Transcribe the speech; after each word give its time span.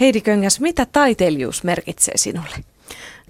Heidi 0.00 0.20
Köngäs, 0.20 0.60
mitä 0.60 0.86
taiteilijuus 0.86 1.64
merkitsee 1.64 2.16
sinulle? 2.16 2.56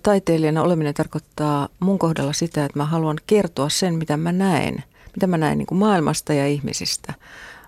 Taiteilijana 0.03 0.63
oleminen 0.63 0.95
tarkoittaa 0.95 1.69
mun 1.81 1.99
kohdalla 1.99 2.33
sitä, 2.33 2.65
että 2.65 2.79
mä 2.79 2.85
haluan 2.85 3.17
kertoa 3.27 3.69
sen, 3.69 3.95
mitä 3.95 4.17
mä 4.17 4.33
näen, 4.33 4.85
mitä 5.15 5.27
mä 5.27 5.39
näen 5.39 5.59
niin 5.59 5.67
kuin 5.67 5.79
maailmasta 5.79 6.33
ja 6.33 6.47
ihmisistä. 6.47 7.15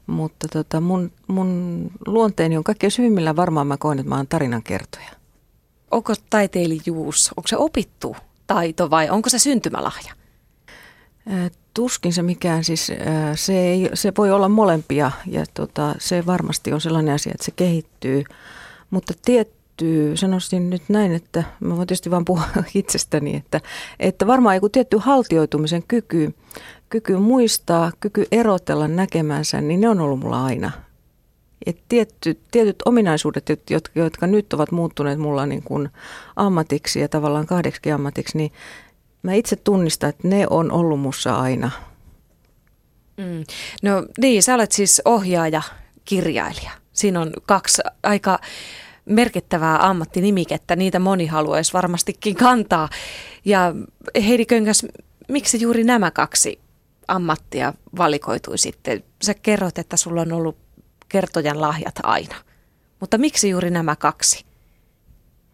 Mutta 0.07 0.49
tota, 0.49 0.81
mun, 0.81 1.13
mun 1.27 1.91
luonteeni 2.07 2.57
on 2.57 2.65
kaikkein 2.65 2.91
syvimmillä 2.91 3.37
varmaan 3.37 3.67
mä 3.67 3.77
koen, 3.77 3.99
että 3.99 4.09
mä 4.09 4.17
oon 4.17 4.27
tarinankertoja. 4.27 5.09
Onko 5.91 6.15
taiteilijuus, 6.31 7.31
onko 7.37 7.49
se 7.49 7.57
opittu 7.57 8.17
taito 8.47 8.91
vai 8.91 9.11
onko 9.11 9.29
se 9.29 9.39
syntymälahja? 9.39 10.13
Tuskin 11.75 12.13
se 12.13 12.23
mikään, 12.23 12.65
siis 12.65 12.93
se, 13.35 13.59
ei, 13.59 13.91
se 13.95 14.13
voi 14.19 14.31
olla 14.31 14.49
molempia 14.49 15.11
ja 15.27 15.45
tota, 15.55 15.95
se 15.99 16.27
varmasti 16.27 16.73
on 16.73 16.81
sellainen 16.81 17.15
asia, 17.15 17.33
että 17.35 17.45
se 17.45 17.53
kehittyy. 17.57 18.25
Mutta 18.91 19.15
tietty, 19.25 20.13
sanoisin 20.17 20.71
nyt 20.71 20.83
näin, 20.89 21.13
että 21.15 21.45
mä 21.61 21.77
voin 21.77 21.87
tietysti 21.87 22.11
vaan 22.11 22.25
puhua 22.25 22.45
itsestäni, 22.75 23.37
että, 23.37 23.61
että 24.01 24.27
varmaan 24.27 24.55
joku 24.55 24.69
tietty 24.69 24.99
haltioitumisen 24.99 25.83
kyky, 25.89 26.35
kyky 26.89 27.17
muistaa, 27.17 27.93
kyky 28.01 28.27
erotella 28.33 28.89
näkemänsä, 28.89 29.61
niin 29.61 29.81
ne 29.81 29.89
on 29.89 30.01
ollut 30.01 30.21
mulla 30.21 30.45
aina. 30.45 30.71
Et 31.67 31.79
tietty, 31.89 32.41
tietyt 32.51 32.77
ominaisuudet, 32.85 33.49
jotka, 33.71 34.01
jotka 34.01 34.27
nyt 34.27 34.53
ovat 34.53 34.73
muuttuneet 34.73 35.19
mulla 35.19 35.47
niin 35.47 35.63
kuin 35.63 35.89
ammatiksi 36.37 37.01
ja 37.01 37.09
tavallaan 37.09 37.47
kahdeksi 37.47 37.93
ammatiksi, 37.93 38.39
niin 38.39 38.53
mä 39.23 39.33
itse 39.33 39.57
tunnistan, 39.57 40.11
että 40.11 40.29
ne 40.29 40.47
on 40.51 40.73
ollut 40.73 41.01
mussa 41.01 41.37
aina. 41.37 41.71
Mm. 43.17 43.45
No 43.83 44.07
niin, 44.19 44.43
sä 44.43 44.55
olet 44.55 44.73
siis 44.73 45.03
ohjaaja, 45.05 45.63
kirjailija. 46.05 46.71
Siinä 46.97 47.21
on 47.21 47.33
kaksi 47.47 47.83
aika 48.03 48.39
merkittävää 49.05 49.89
ammattinimikettä, 49.89 50.77
niitä 50.77 50.99
moni 50.99 51.27
haluaisi 51.27 51.73
varmastikin 51.73 52.37
kantaa. 52.37 52.89
Ja 53.45 53.75
Heidi 54.27 54.47
Köngäs, 54.47 54.87
miksi 55.29 55.61
juuri 55.61 55.85
nämä 55.85 56.11
kaksi 56.11 56.59
ammattia 57.09 57.73
valikoitui 57.97 58.59
sitten? 58.59 59.05
Sä 59.23 59.35
kerroit, 59.35 59.79
että 59.79 59.97
sulla 59.97 60.21
on 60.21 60.33
ollut 60.33 60.57
kertojan 61.09 61.61
lahjat 61.61 61.95
aina. 62.03 62.35
Mutta 63.01 63.19
miksi 63.19 63.51
juuri 63.51 63.71
nämä 63.71 63.97
kaksi? 63.97 64.45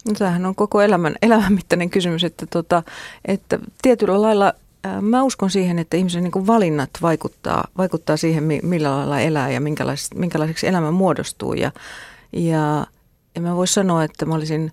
No, 0.07 0.15
tämähän 0.19 0.47
on 0.47 0.55
koko 0.55 0.83
elämän, 0.83 1.15
elämän 1.23 1.53
mittainen 1.53 1.91
kysymys, 1.91 2.25
että, 2.25 2.47
tota, 2.47 2.83
että 3.25 3.59
tietyllä 3.83 4.23
lailla 4.23 4.55
mä 5.01 5.23
uskon 5.23 5.51
siihen, 5.51 5.79
että 5.79 5.97
ihmisen 5.97 6.25
niin 6.25 6.47
valinnat 6.47 6.91
vaikuttaa, 7.03 7.69
vaikuttaa 7.79 8.17
siihen, 8.17 8.45
millä 8.63 8.97
lailla 8.97 9.21
elää 9.21 9.51
ja 9.51 9.61
minkälaiseksi, 9.61 10.19
minkälaiseksi 10.19 10.67
elämä 10.67 10.91
muodostuu. 10.91 11.55
Ja, 11.55 11.73
ja, 12.33 12.87
ja 13.35 13.41
mä 13.41 13.57
voisin 13.57 13.75
sanoa, 13.75 14.05
että 14.05 14.27
mä 14.27 14.35
olisin, 14.35 14.73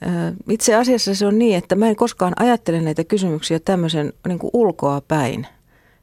ää, 0.00 0.32
itse 0.48 0.74
asiassa 0.74 1.14
se 1.14 1.26
on 1.26 1.38
niin, 1.38 1.56
että 1.56 1.74
mä 1.74 1.88
en 1.88 1.96
koskaan 1.96 2.32
ajattele 2.36 2.80
näitä 2.80 3.04
kysymyksiä 3.04 3.60
tämmöisen 3.60 4.12
niin 4.26 4.38
ulkoa 4.52 5.00
päin– 5.00 5.46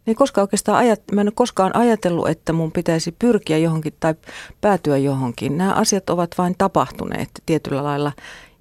ei 0.08 0.16
koskaan 0.16 0.44
oikeastaan 0.44 0.78
ajat, 0.78 1.02
mä 1.12 1.22
en 1.22 1.28
ole 1.28 1.34
koskaan 1.36 1.76
ajatellut, 1.76 2.30
että 2.30 2.54
mun 2.54 2.72
pitäisi 2.72 3.12
pyrkiä 3.12 3.58
johonkin 3.58 3.94
tai 4.00 4.16
päätyä 4.62 4.98
johonkin. 4.98 5.58
Nämä 5.58 5.74
asiat 5.74 6.10
ovat 6.10 6.36
vain 6.38 6.56
tapahtuneet 6.58 7.30
tietyllä 7.46 7.84
lailla. 7.84 8.12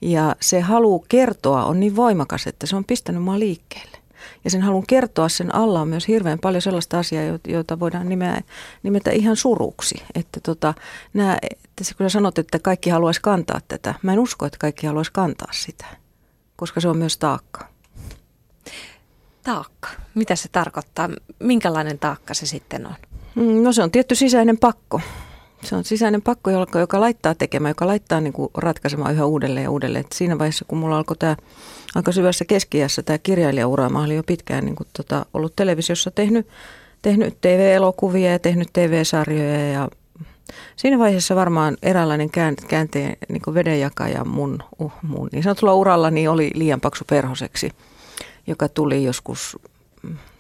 Ja 0.00 0.36
se 0.40 0.60
halu 0.60 1.04
kertoa 1.08 1.64
on 1.64 1.80
niin 1.80 1.96
voimakas, 1.96 2.46
että 2.46 2.66
se 2.66 2.76
on 2.76 2.84
pistänyt 2.84 3.22
mua 3.22 3.38
liikkeelle. 3.38 3.98
Ja 4.44 4.50
sen 4.50 4.62
halun 4.62 4.86
kertoa 4.86 5.28
sen 5.28 5.54
alla 5.54 5.80
on 5.80 5.88
myös 5.88 6.08
hirveän 6.08 6.38
paljon 6.38 6.62
sellaista 6.62 6.98
asiaa, 6.98 7.38
joita 7.48 7.80
voidaan 7.80 8.08
nimeä, 8.08 8.40
nimetä 8.82 9.10
ihan 9.10 9.36
suruksi. 9.36 10.02
Että 10.14 10.40
tota, 10.40 10.74
nämä, 11.14 11.38
että 11.42 11.94
kun 11.96 12.10
sä 12.10 12.12
sanot, 12.12 12.38
että 12.38 12.58
kaikki 12.58 12.90
haluaisi 12.90 13.20
kantaa 13.22 13.60
tätä, 13.68 13.94
mä 14.02 14.12
en 14.12 14.18
usko, 14.18 14.46
että 14.46 14.58
kaikki 14.58 14.86
haluaisi 14.86 15.12
kantaa 15.12 15.52
sitä, 15.52 15.86
koska 16.56 16.80
se 16.80 16.88
on 16.88 16.98
myös 16.98 17.18
taakka 17.18 17.74
taakka? 19.44 19.88
Mitä 20.14 20.36
se 20.36 20.48
tarkoittaa? 20.48 21.10
Minkälainen 21.38 21.98
taakka 21.98 22.34
se 22.34 22.46
sitten 22.46 22.86
on? 22.86 22.94
Mm, 23.34 23.62
no 23.62 23.72
se 23.72 23.82
on 23.82 23.90
tietty 23.90 24.14
sisäinen 24.14 24.58
pakko. 24.58 25.00
Se 25.64 25.76
on 25.76 25.84
sisäinen 25.84 26.22
pakko, 26.22 26.50
joka, 26.50 26.78
joka 26.78 27.00
laittaa 27.00 27.34
tekemään, 27.34 27.70
joka 27.70 27.86
laittaa 27.86 28.20
niin 28.20 28.32
kuin 28.32 28.50
ratkaisemaan 28.54 29.14
yhä 29.14 29.24
uudelleen 29.24 29.64
ja 29.64 29.70
uudelleen. 29.70 30.04
Et 30.04 30.12
siinä 30.12 30.38
vaiheessa, 30.38 30.64
kun 30.68 30.78
mulla 30.78 30.96
alkoi 30.96 31.16
tämä 31.16 31.36
aika 31.94 32.12
syvässä 32.12 32.44
keskiässä 32.44 33.02
tämä 33.02 33.18
kirjailijaura, 33.18 33.88
mä 33.88 34.02
olin 34.02 34.16
jo 34.16 34.22
pitkään 34.22 34.64
niin 34.64 34.76
kuin, 34.76 34.86
tota, 34.96 35.26
ollut 35.34 35.56
televisiossa 35.56 36.10
tehnyt, 36.10 36.48
tehnyt 37.02 37.40
TV-elokuvia 37.40 38.32
ja 38.32 38.38
tehnyt 38.38 38.68
TV-sarjoja 38.72 39.70
ja 39.70 39.88
Siinä 40.76 40.98
vaiheessa 40.98 41.36
varmaan 41.36 41.76
eräänlainen 41.82 42.30
käänteen 42.68 43.16
niin 43.28 43.54
vedenjakaja 43.54 44.24
mun, 44.24 44.62
uh, 44.78 44.92
mun 45.02 45.28
niin 45.32 45.42
sanotulla 45.42 45.74
urallani 45.74 46.28
oli 46.28 46.50
liian 46.54 46.80
paksu 46.80 47.04
perhoseksi– 47.08 47.70
joka 48.46 48.68
tuli 48.68 49.04
joskus 49.04 49.58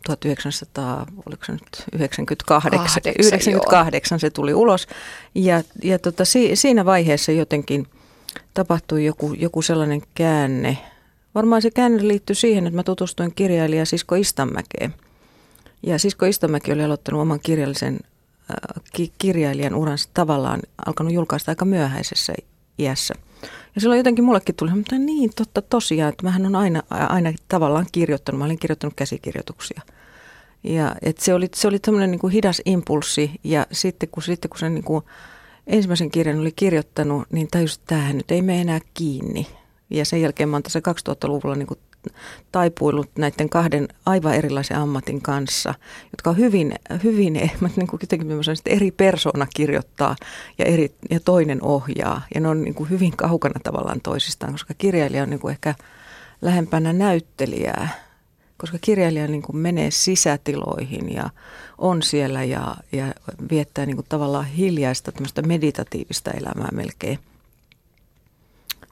1900, 0.04 1.06
oliko 1.26 1.44
se 1.44 1.52
nyt 1.52 1.84
98, 1.92 3.02
98 3.18 4.20
se 4.20 4.30
tuli 4.30 4.54
ulos. 4.54 4.86
Ja, 5.34 5.62
ja 5.82 5.98
tota, 5.98 6.24
si, 6.24 6.56
siinä 6.56 6.84
vaiheessa 6.84 7.32
jotenkin 7.32 7.86
tapahtui 8.54 9.04
joku, 9.04 9.32
joku 9.32 9.62
sellainen 9.62 10.02
käänne. 10.14 10.78
Varmaan 11.34 11.62
se 11.62 11.70
käänne 11.70 12.08
liittyi 12.08 12.36
siihen, 12.36 12.66
että 12.66 12.76
mä 12.76 12.82
tutustuin 12.82 13.34
kirjailija 13.34 13.86
Sisko 13.86 14.14
Istanmäkeen. 14.14 14.94
Ja 15.82 15.98
Sisko 15.98 16.26
Istanmäki 16.26 16.72
oli 16.72 16.84
aloittanut 16.84 17.20
oman 17.20 17.40
kirjallisen 17.40 18.00
äh, 18.50 18.82
ki, 18.92 19.12
kirjailijan 19.18 19.74
uransa 19.74 20.08
tavallaan 20.14 20.60
alkanut 20.86 21.12
julkaista 21.12 21.50
aika 21.50 21.64
myöhäisessä 21.64 22.32
iässä– 22.78 23.14
ja 23.74 23.80
silloin 23.80 23.98
jotenkin 23.98 24.24
mullekin 24.24 24.54
tuli, 24.54 24.70
että 24.80 24.98
niin 24.98 25.30
totta 25.36 25.62
tosiaan, 25.62 26.08
että 26.08 26.22
mähän 26.22 26.46
on 26.46 26.56
aina, 26.56 26.82
aina 26.90 27.32
tavallaan 27.48 27.86
kirjoittanut, 27.92 28.38
mä 28.38 28.44
olin 28.44 28.58
kirjoittanut 28.58 28.94
käsikirjoituksia. 28.96 29.80
Ja 30.64 30.96
et 31.02 31.18
se 31.18 31.34
oli, 31.34 31.48
se 31.54 31.68
oli 31.68 31.78
tämmöinen 31.78 32.10
niin 32.10 32.30
hidas 32.30 32.62
impulssi 32.64 33.30
ja 33.44 33.66
sitten 33.72 34.08
kun, 34.08 34.22
sitten 34.22 34.48
kun 34.48 34.58
se 34.58 34.70
niin 34.70 34.84
kuin 34.84 35.04
ensimmäisen 35.66 36.10
kirjan 36.10 36.40
oli 36.40 36.52
kirjoittanut, 36.52 37.26
niin 37.32 37.48
tajusin, 37.50 37.80
että 37.80 37.94
tämähän 37.94 38.16
nyt 38.16 38.30
ei 38.30 38.42
mene 38.42 38.60
enää 38.60 38.80
kiinni. 38.94 39.46
Ja 39.90 40.04
sen 40.04 40.20
jälkeen 40.20 40.48
mä 40.48 40.56
oon 40.56 40.62
tässä 40.62 40.80
2000-luvulla 41.08 41.56
niin 41.56 41.66
kuin 41.66 41.80
taipuillut 42.52 43.10
näiden 43.18 43.48
kahden 43.48 43.88
aivan 44.06 44.34
erilaisen 44.34 44.76
ammatin 44.76 45.22
kanssa, 45.22 45.74
jotka 46.12 46.30
on 46.30 46.36
hyvin, 46.36 46.74
hyvin 47.04 47.32
niin 47.76 47.86
kuin 47.86 48.00
jotenkin 48.02 48.28
sanoin, 48.28 48.58
että 48.58 48.70
eri 48.70 48.90
persona 48.90 49.46
kirjoittaa 49.56 50.16
ja, 50.58 50.64
eri, 50.64 50.94
ja 51.10 51.20
toinen 51.20 51.62
ohjaa. 51.62 52.22
Ja 52.34 52.40
ne 52.40 52.48
on 52.48 52.62
niin 52.64 52.74
kuin 52.74 52.90
hyvin 52.90 53.16
kaukana 53.16 53.60
tavallaan 53.62 54.00
toisistaan, 54.00 54.52
koska 54.52 54.74
kirjailija 54.78 55.22
on 55.22 55.30
niin 55.30 55.40
kuin 55.40 55.52
ehkä 55.52 55.74
lähempänä 56.42 56.92
näyttelijää, 56.92 57.88
koska 58.56 58.78
kirjailija 58.80 59.26
niin 59.26 59.42
kuin 59.42 59.56
menee 59.56 59.90
sisätiloihin 59.90 61.14
ja 61.14 61.30
on 61.78 62.02
siellä 62.02 62.44
ja, 62.44 62.76
ja 62.92 63.06
viettää 63.50 63.86
niin 63.86 63.96
kuin 63.96 64.06
tavallaan 64.08 64.46
hiljaista 64.46 65.12
meditatiivista 65.46 66.30
elämää 66.30 66.68
melkein– 66.72 67.18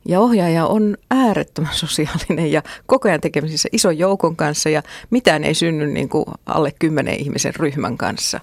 ja 0.04 0.20
ohjaaja 0.20 0.66
on 0.66 0.96
äärettömän 1.10 1.74
sosiaalinen 1.74 2.52
ja 2.52 2.62
koko 2.86 3.08
ajan 3.08 3.20
tekemisissä 3.20 3.68
ison 3.72 3.98
joukon 3.98 4.36
kanssa 4.36 4.68
ja 4.68 4.82
mitään 5.10 5.44
ei 5.44 5.54
synny 5.54 5.86
niin 5.86 6.08
kuin 6.08 6.24
alle 6.46 6.72
kymmenen 6.78 7.20
ihmisen 7.20 7.54
ryhmän 7.54 7.98
kanssa. 7.98 8.40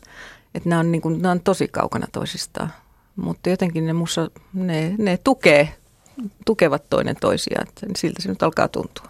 Että 0.56 0.70
nämä, 0.70 0.80
on 0.80 0.92
niin 0.92 1.02
kuin, 1.02 1.22
nämä 1.22 1.32
on 1.32 1.42
tosi 1.42 1.68
kaukana 1.68 2.08
toisistaan, 2.12 2.74
mutta 3.16 3.50
jotenkin 3.50 3.86
ne, 3.86 3.94
mussa, 3.94 4.30
ne, 4.54 4.96
ne 4.98 5.18
tukee, 5.18 5.74
tukevat 6.46 6.84
toinen 6.90 7.16
toisiaan, 7.22 7.68
että 7.68 7.88
siltä 7.98 8.22
se 8.22 8.30
nyt 8.30 8.44
alkaa 8.44 8.68
tuntua. 8.68 9.06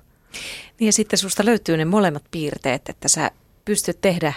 Niin 0.79 0.85
ja 0.85 0.93
sitten 0.93 1.19
susta 1.19 1.45
löytyy 1.45 1.77
ne 1.77 1.85
molemmat 1.85 2.23
piirteet, 2.31 2.89
että 2.89 3.07
sä 3.07 3.31
pystyt 3.65 4.01
tehdä 4.01 4.33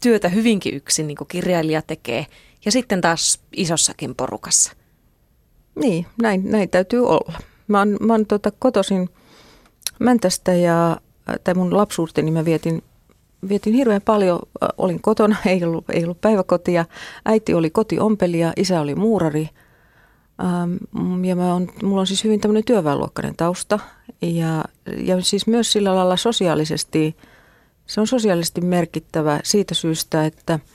työtä 0.00 0.28
hyvinkin 0.28 0.74
yksin, 0.74 1.06
niin 1.06 1.16
kuin 1.16 1.28
kirjailija 1.28 1.82
tekee, 1.82 2.26
ja 2.64 2.72
sitten 2.72 3.00
taas 3.00 3.40
isossakin 3.52 4.14
porukassa. 4.14 4.72
Niin, 5.74 6.06
näin, 6.22 6.50
näin 6.50 6.68
täytyy 6.68 7.06
olla. 7.06 7.38
Mä 7.68 7.78
oon, 7.78 7.96
mä 8.00 8.12
oon 8.12 8.26
tota, 8.26 8.50
kotosin 8.58 9.08
Mäntästä 9.98 10.54
ja 10.54 11.00
tai 11.44 11.54
mun 11.54 11.76
lapsuuteni 11.76 12.30
mä 12.30 12.44
vietin, 12.44 12.82
vietin 13.48 13.74
hirveän 13.74 14.02
paljon. 14.04 14.38
Olin 14.78 15.02
kotona, 15.02 15.36
ei 15.46 15.64
ollut, 15.64 15.84
ei 15.90 16.04
ollut 16.04 16.20
päiväkotia. 16.20 16.84
Äiti 17.24 17.54
oli 17.54 17.70
kotiompelija, 17.70 18.52
isä 18.56 18.80
oli 18.80 18.94
muurari. 18.94 19.48
Ähm, 20.44 21.24
ja 21.24 21.36
mä 21.36 21.54
on, 21.54 21.68
mulla 21.82 22.00
on 22.00 22.06
siis 22.06 22.24
hyvin 22.24 22.40
tämmöinen 22.40 22.64
työväenluokkainen 22.64 23.36
tausta. 23.36 23.78
Ja, 24.22 24.64
ja 24.96 25.20
siis 25.20 25.46
myös 25.46 25.72
sillä 25.72 25.94
lailla 25.94 26.16
sosiaalisesti, 26.16 27.16
se 27.86 28.00
on 28.00 28.06
sosiaalisesti 28.06 28.60
merkittävä 28.60 29.40
siitä 29.44 29.74
syystä, 29.74 30.26
että– 30.26 30.58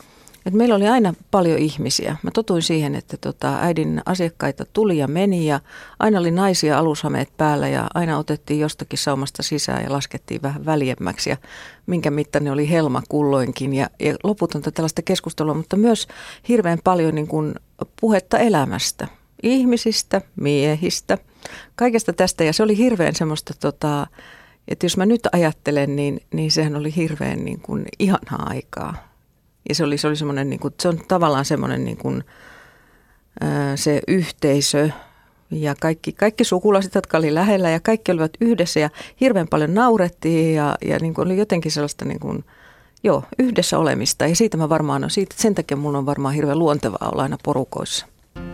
et 0.48 0.54
meillä 0.54 0.76
oli 0.76 0.88
aina 0.88 1.14
paljon 1.32 1.58
ihmisiä. 1.58 2.18
Mä 2.24 2.32
totuin 2.32 2.62
siihen, 2.62 2.96
että 2.96 3.18
tota, 3.18 3.60
äidin 3.60 4.02
asiakkaita 4.06 4.66
tuli 4.74 4.98
ja 4.98 5.08
meni 5.08 5.46
ja 5.46 5.60
aina 6.00 6.20
oli 6.20 6.32
naisia 6.32 6.80
alushameet 6.80 7.38
päällä 7.38 7.68
ja 7.68 7.88
aina 7.94 8.18
otettiin 8.18 8.60
jostakin 8.60 9.00
saumasta 9.00 9.44
sisään 9.44 9.84
ja 9.84 9.92
laskettiin 9.92 10.42
vähän 10.42 10.66
väljemmäksi 10.66 11.30
ja 11.30 11.38
minkä 11.86 12.12
mittainen 12.12 12.54
oli 12.54 12.70
helma 12.70 13.02
kulloinkin 13.10 13.74
ja, 13.74 13.90
ja 14.00 14.16
loputonta 14.24 14.72
tällaista 14.72 15.02
keskustelua, 15.02 15.54
mutta 15.54 15.76
myös 15.76 16.08
hirveän 16.50 16.80
paljon 16.84 17.16
niin 17.16 17.28
kuin 17.28 17.56
puhetta 18.02 18.38
elämästä. 18.40 19.08
ihmisistä, 19.44 20.22
miehistä, 20.36 21.18
kaikesta 21.76 22.14
tästä. 22.14 22.44
Ja 22.44 22.54
se 22.54 22.64
oli 22.64 22.78
hirveän 22.78 23.16
semmoista, 23.16 23.54
tota, 23.60 24.08
että 24.68 24.86
jos 24.86 24.98
mä 24.98 25.06
nyt 25.06 25.22
ajattelen, 25.32 25.96
niin, 25.96 26.20
niin 26.34 26.52
sehän 26.52 26.76
oli 26.76 26.96
hirveän 26.96 27.46
niin 27.46 27.62
kuin 27.62 27.86
ihanaa 28.00 28.46
aikaa. 28.50 29.17
Ja 29.70 29.76
se 29.76 29.84
oli, 29.84 29.98
se 29.98 30.08
oli 30.08 30.16
semmoinen, 30.16 30.50
niin 30.50 30.60
kuin, 30.60 30.74
se 30.80 30.88
on 30.88 31.00
tavallaan 31.08 31.46
semmoinen 31.46 31.86
niin 31.86 31.98
kuin, 31.98 32.24
se 33.76 34.02
yhteisö 34.08 34.90
ja 35.52 35.76
kaikki, 35.82 36.14
kaikki 36.14 36.44
sukulaiset, 36.44 36.96
jotka 36.96 37.18
oli 37.18 37.34
lähellä 37.34 37.70
ja 37.70 37.80
kaikki 37.80 38.12
olivat 38.12 38.32
yhdessä 38.42 38.80
ja 38.80 38.90
hirveän 39.22 39.48
paljon 39.48 39.74
naurettiin 39.74 40.56
ja, 40.56 40.76
ja 40.86 41.00
niin 41.00 41.14
kuin 41.14 41.26
oli 41.26 41.38
jotenkin 41.38 41.72
sellaista 41.72 42.06
niin 42.06 42.20
kuin, 42.20 42.44
joo, 43.04 43.24
yhdessä 43.40 43.80
olemista. 43.80 44.28
Ja 44.28 44.36
siitä 44.36 44.58
mä 44.58 44.70
varmaan 44.70 45.04
on, 45.04 45.10
siitä, 45.10 45.36
sen 45.40 45.56
takia 45.56 45.78
mun 45.78 45.96
on 45.96 46.06
varmaan 46.06 46.34
hirveän 46.34 46.60
luontevaa 46.60 47.10
olla 47.12 47.24
aina 47.24 47.38
porukoissa. 47.44 48.06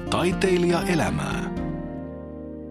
Taiteilija 0.10 0.84
elämää. 0.84 1.54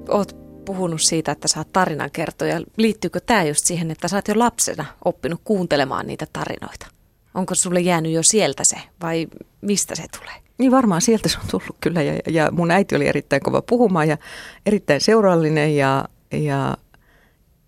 Oot 0.08 0.36
puhunut 0.64 1.00
siitä, 1.00 1.32
että 1.32 1.48
sä 1.48 1.60
oot 1.60 1.72
tarinankertoja. 1.72 2.60
Liittyykö 2.76 3.20
tämä 3.20 3.44
just 3.44 3.66
siihen, 3.66 3.90
että 3.90 4.08
sä 4.08 4.16
oot 4.16 4.28
jo 4.28 4.38
lapsena 4.38 4.84
oppinut 5.04 5.40
kuuntelemaan 5.44 6.06
niitä 6.06 6.26
tarinoita? 6.32 6.86
Onko 7.34 7.54
sulle 7.54 7.80
jäänyt 7.80 8.12
jo 8.12 8.22
sieltä 8.22 8.64
se 8.64 8.76
vai 9.02 9.26
mistä 9.60 9.94
se 9.94 10.04
tulee? 10.18 10.34
Niin 10.58 10.72
varmaan 10.72 11.02
sieltä 11.02 11.28
se 11.28 11.38
on 11.38 11.48
tullut 11.50 11.76
kyllä 11.80 12.02
ja, 12.02 12.18
ja 12.30 12.50
mun 12.50 12.70
äiti 12.70 12.96
oli 12.96 13.08
erittäin 13.08 13.42
kova 13.42 13.62
puhumaan 13.62 14.08
ja 14.08 14.18
erittäin 14.66 15.00
seurallinen 15.00 15.76
ja, 15.76 16.04
ja 16.32 16.76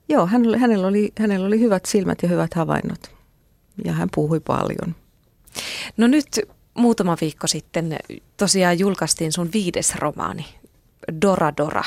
joo, 0.08 0.26
hänellä, 0.26 0.58
hänellä, 0.58 0.86
oli, 0.86 1.12
hänellä 1.18 1.46
oli 1.46 1.60
hyvät 1.60 1.84
silmät 1.84 2.22
ja 2.22 2.28
hyvät 2.28 2.54
havainnot 2.54 3.14
ja 3.84 3.92
hän 3.92 4.08
puhui 4.14 4.40
paljon. 4.40 4.94
No 5.96 6.06
nyt 6.06 6.40
muutama 6.74 7.16
viikko 7.20 7.46
sitten 7.46 7.96
tosiaan 8.36 8.78
julkaistiin 8.78 9.32
sun 9.32 9.50
viides 9.52 9.94
romaani, 9.94 10.46
Dora 11.22 11.52
Dora. 11.56 11.84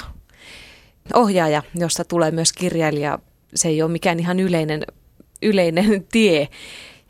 Ohjaaja, 1.14 1.64
josta 1.76 2.06
tulee 2.06 2.32
myös 2.32 2.54
kirjailija, 2.54 3.20
se 3.56 3.68
ei 3.68 3.82
ole 3.82 3.92
mikään 3.92 4.20
ihan 4.20 4.40
yleinen, 4.40 4.84
yleinen 5.42 6.06
tie 6.12 6.48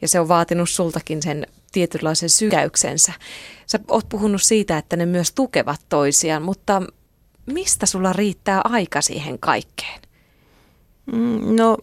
ja 0.02 0.08
se 0.08 0.20
on 0.20 0.28
vaatinut 0.28 0.70
sultakin 0.70 1.24
sen 1.24 1.48
tietynlaisen 1.72 2.30
sykäyksensä. 2.30 3.14
Sä 3.66 3.80
oot 3.88 4.10
puhunut 4.10 4.42
siitä, 4.42 4.78
että 4.78 4.96
ne 4.96 5.06
myös 5.06 5.32
tukevat 5.32 5.82
toisiaan, 5.90 6.42
mutta 6.42 6.82
mistä 7.46 7.86
sulla 7.86 8.14
riittää 8.14 8.62
aika 8.64 9.02
siihen 9.02 9.40
kaikkeen? 9.40 10.02
Mm, 11.06 11.56
no, 11.56 11.78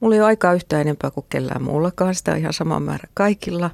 mulla 0.00 0.14
ei 0.14 0.20
ole 0.20 0.26
aikaa 0.26 0.54
yhtään 0.54 0.80
enempää 0.82 1.10
kuin 1.10 1.26
kellään 1.28 1.62
muullakaan. 1.62 2.14
Sitä 2.14 2.32
on 2.32 2.38
ihan 2.38 2.52
sama 2.52 2.80
määrä 2.80 3.08
kaikilla 3.14 3.70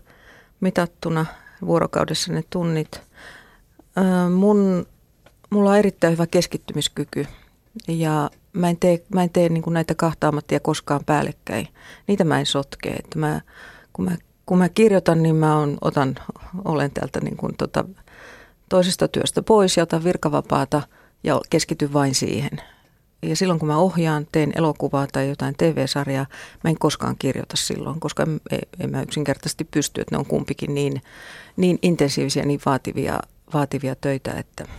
mitattuna 0.60 1.26
vuorokaudessa 1.66 2.32
ne 2.32 2.44
tunnit. 2.50 3.00
Mun, 4.34 4.86
mulla 5.50 5.70
on 5.70 5.78
erittäin 5.78 6.12
hyvä 6.12 6.26
keskittymiskyky 6.26 7.26
ja 7.88 8.30
mä 8.52 8.70
en 8.70 8.76
tee, 8.76 9.04
mä 9.14 9.22
en 9.22 9.30
tee 9.30 9.48
niin 9.48 9.62
näitä 9.70 9.94
kahta 9.94 10.28
ammattia 10.28 10.60
koskaan 10.60 11.04
päällekkäin. 11.06 11.68
Niitä 12.06 12.24
mä 12.24 12.40
en 12.40 12.46
sotke. 12.46 12.90
Että 12.90 13.18
mä, 13.18 13.40
kun, 13.92 14.04
mä, 14.04 14.16
kun 14.46 14.58
mä 14.58 14.68
kirjoitan, 14.68 15.22
niin 15.22 15.36
mä 15.36 15.56
on, 15.56 15.78
otan, 15.80 16.14
olen 16.64 16.90
täältä 16.90 17.20
niin 17.20 17.36
kuin 17.36 17.56
tota, 17.56 17.84
toisesta 18.68 19.08
työstä 19.08 19.42
pois 19.42 19.76
ja 19.76 19.82
otan 19.82 20.04
virkavapaata 20.04 20.82
ja 21.24 21.40
keskityn 21.50 21.92
vain 21.92 22.14
siihen. 22.14 22.50
Ja 23.22 23.36
silloin 23.36 23.58
kun 23.58 23.68
mä 23.68 23.76
ohjaan, 23.76 24.26
teen 24.32 24.52
elokuvaa 24.56 25.06
tai 25.12 25.28
jotain 25.28 25.54
TV-sarjaa, 25.58 26.26
mä 26.64 26.70
en 26.70 26.78
koskaan 26.78 27.16
kirjoita 27.18 27.56
silloin, 27.56 28.00
koska 28.00 28.22
en, 28.22 28.40
en 28.80 28.90
mä 28.90 29.02
yksinkertaisesti 29.02 29.64
pysty, 29.64 30.00
että 30.00 30.14
ne 30.14 30.18
on 30.18 30.26
kumpikin 30.26 30.74
niin, 30.74 31.02
niin 31.56 31.78
intensiivisiä, 31.82 32.44
niin 32.44 32.60
vaativia, 32.66 33.20
vaativia 33.54 33.94
töitä, 33.94 34.32
että– 34.32 34.64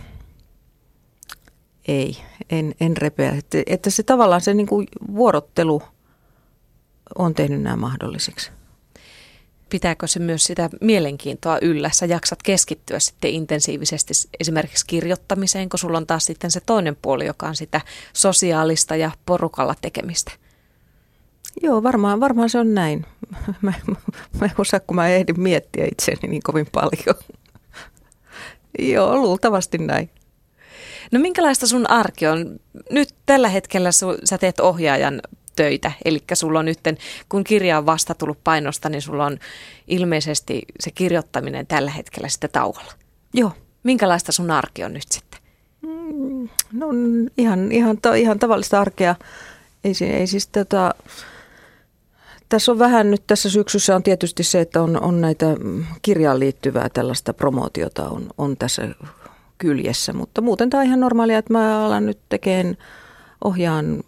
ei, 1.88 2.16
en, 2.50 2.74
en 2.80 2.96
repeä. 2.96 3.30
Että, 3.30 3.58
että 3.66 3.90
se 3.90 4.02
tavallaan 4.02 4.40
se 4.40 4.54
niin 4.54 4.66
kuin 4.66 4.88
vuorottelu 5.14 5.82
on 7.18 7.34
tehnyt 7.34 7.62
nämä 7.62 7.76
mahdollisiksi. 7.76 8.50
Pitääkö 9.70 10.06
se 10.06 10.18
myös 10.18 10.44
sitä 10.44 10.70
mielenkiintoa 10.80 11.58
yllä? 11.62 11.90
Sä 11.92 12.06
jaksat 12.06 12.42
keskittyä 12.42 12.98
sitten 12.98 13.30
intensiivisesti 13.30 14.14
esimerkiksi 14.40 14.86
kirjoittamiseen, 14.86 15.68
kun 15.68 15.78
sulla 15.78 15.98
on 15.98 16.06
taas 16.06 16.24
sitten 16.24 16.50
se 16.50 16.60
toinen 16.60 16.96
puoli, 17.02 17.26
joka 17.26 17.48
on 17.48 17.56
sitä 17.56 17.80
sosiaalista 18.12 18.96
ja 18.96 19.10
porukalla 19.26 19.74
tekemistä. 19.80 20.32
Joo, 21.62 21.82
varmaan, 21.82 22.20
varmaan 22.20 22.50
se 22.50 22.58
on 22.58 22.74
näin. 22.74 23.06
Mä, 23.62 23.72
mä 24.40 24.44
en 24.44 24.52
osaa, 24.58 24.80
kun 24.80 24.96
mä 24.96 25.08
ehdin 25.08 25.40
miettiä 25.40 25.88
itseäni 25.92 26.28
niin 26.28 26.42
kovin 26.42 26.66
paljon. 26.72 27.16
Joo, 28.92 29.16
luultavasti 29.16 29.78
näin. 29.78 30.10
No 31.12 31.20
minkälaista 31.20 31.66
sun 31.66 31.90
arki 31.90 32.26
on? 32.26 32.60
Nyt 32.90 33.14
tällä 33.26 33.48
hetkellä 33.48 33.92
su, 33.92 34.06
sä 34.24 34.38
teet 34.38 34.60
ohjaajan 34.60 35.20
töitä, 35.56 35.92
eli 36.04 36.18
sulla 36.32 36.58
on 36.58 36.64
nyt, 36.64 36.78
kun 37.28 37.44
kirja 37.44 37.78
on 37.78 37.86
vasta 37.86 38.14
tullut 38.14 38.44
painosta, 38.44 38.88
niin 38.88 39.02
sulla 39.02 39.26
on 39.26 39.38
ilmeisesti 39.88 40.62
se 40.80 40.90
kirjoittaminen 40.90 41.66
tällä 41.66 41.90
hetkellä 41.90 42.28
sitten 42.28 42.50
tauolla. 42.50 42.92
Joo. 43.34 43.52
Minkälaista 43.82 44.32
sun 44.32 44.50
arki 44.50 44.84
on 44.84 44.92
nyt 44.92 45.08
sitten? 45.10 45.40
Mm, 45.82 46.48
no 46.72 46.86
ihan, 47.38 47.72
ihan, 47.72 47.98
to, 48.02 48.12
ihan 48.12 48.38
tavallista 48.38 48.80
arkea. 48.80 49.14
Ei, 49.84 49.92
ei 50.12 50.26
siis 50.26 50.46
tota, 50.46 50.94
tässä 52.48 52.72
on 52.72 52.78
vähän 52.78 53.10
nyt 53.10 53.22
tässä 53.26 53.50
syksyssä 53.50 53.96
on 53.96 54.02
tietysti 54.02 54.42
se, 54.42 54.60
että 54.60 54.82
on, 54.82 55.02
on 55.02 55.20
näitä 55.20 55.46
kirjaan 56.02 56.40
liittyvää 56.40 56.88
tällaista 56.88 57.34
promootiota 57.34 58.08
on, 58.08 58.26
on 58.38 58.56
tässä 58.56 58.88
kyljessä, 59.62 60.12
mutta 60.12 60.40
muuten 60.40 60.70
tämä 60.70 60.80
on 60.80 60.86
ihan 60.86 61.00
normaalia, 61.00 61.38
että 61.38 61.52
mä 61.52 61.86
alan 61.86 62.06
nyt 62.06 62.18
tekemään, 62.28 62.76
ohjaan 63.44 64.02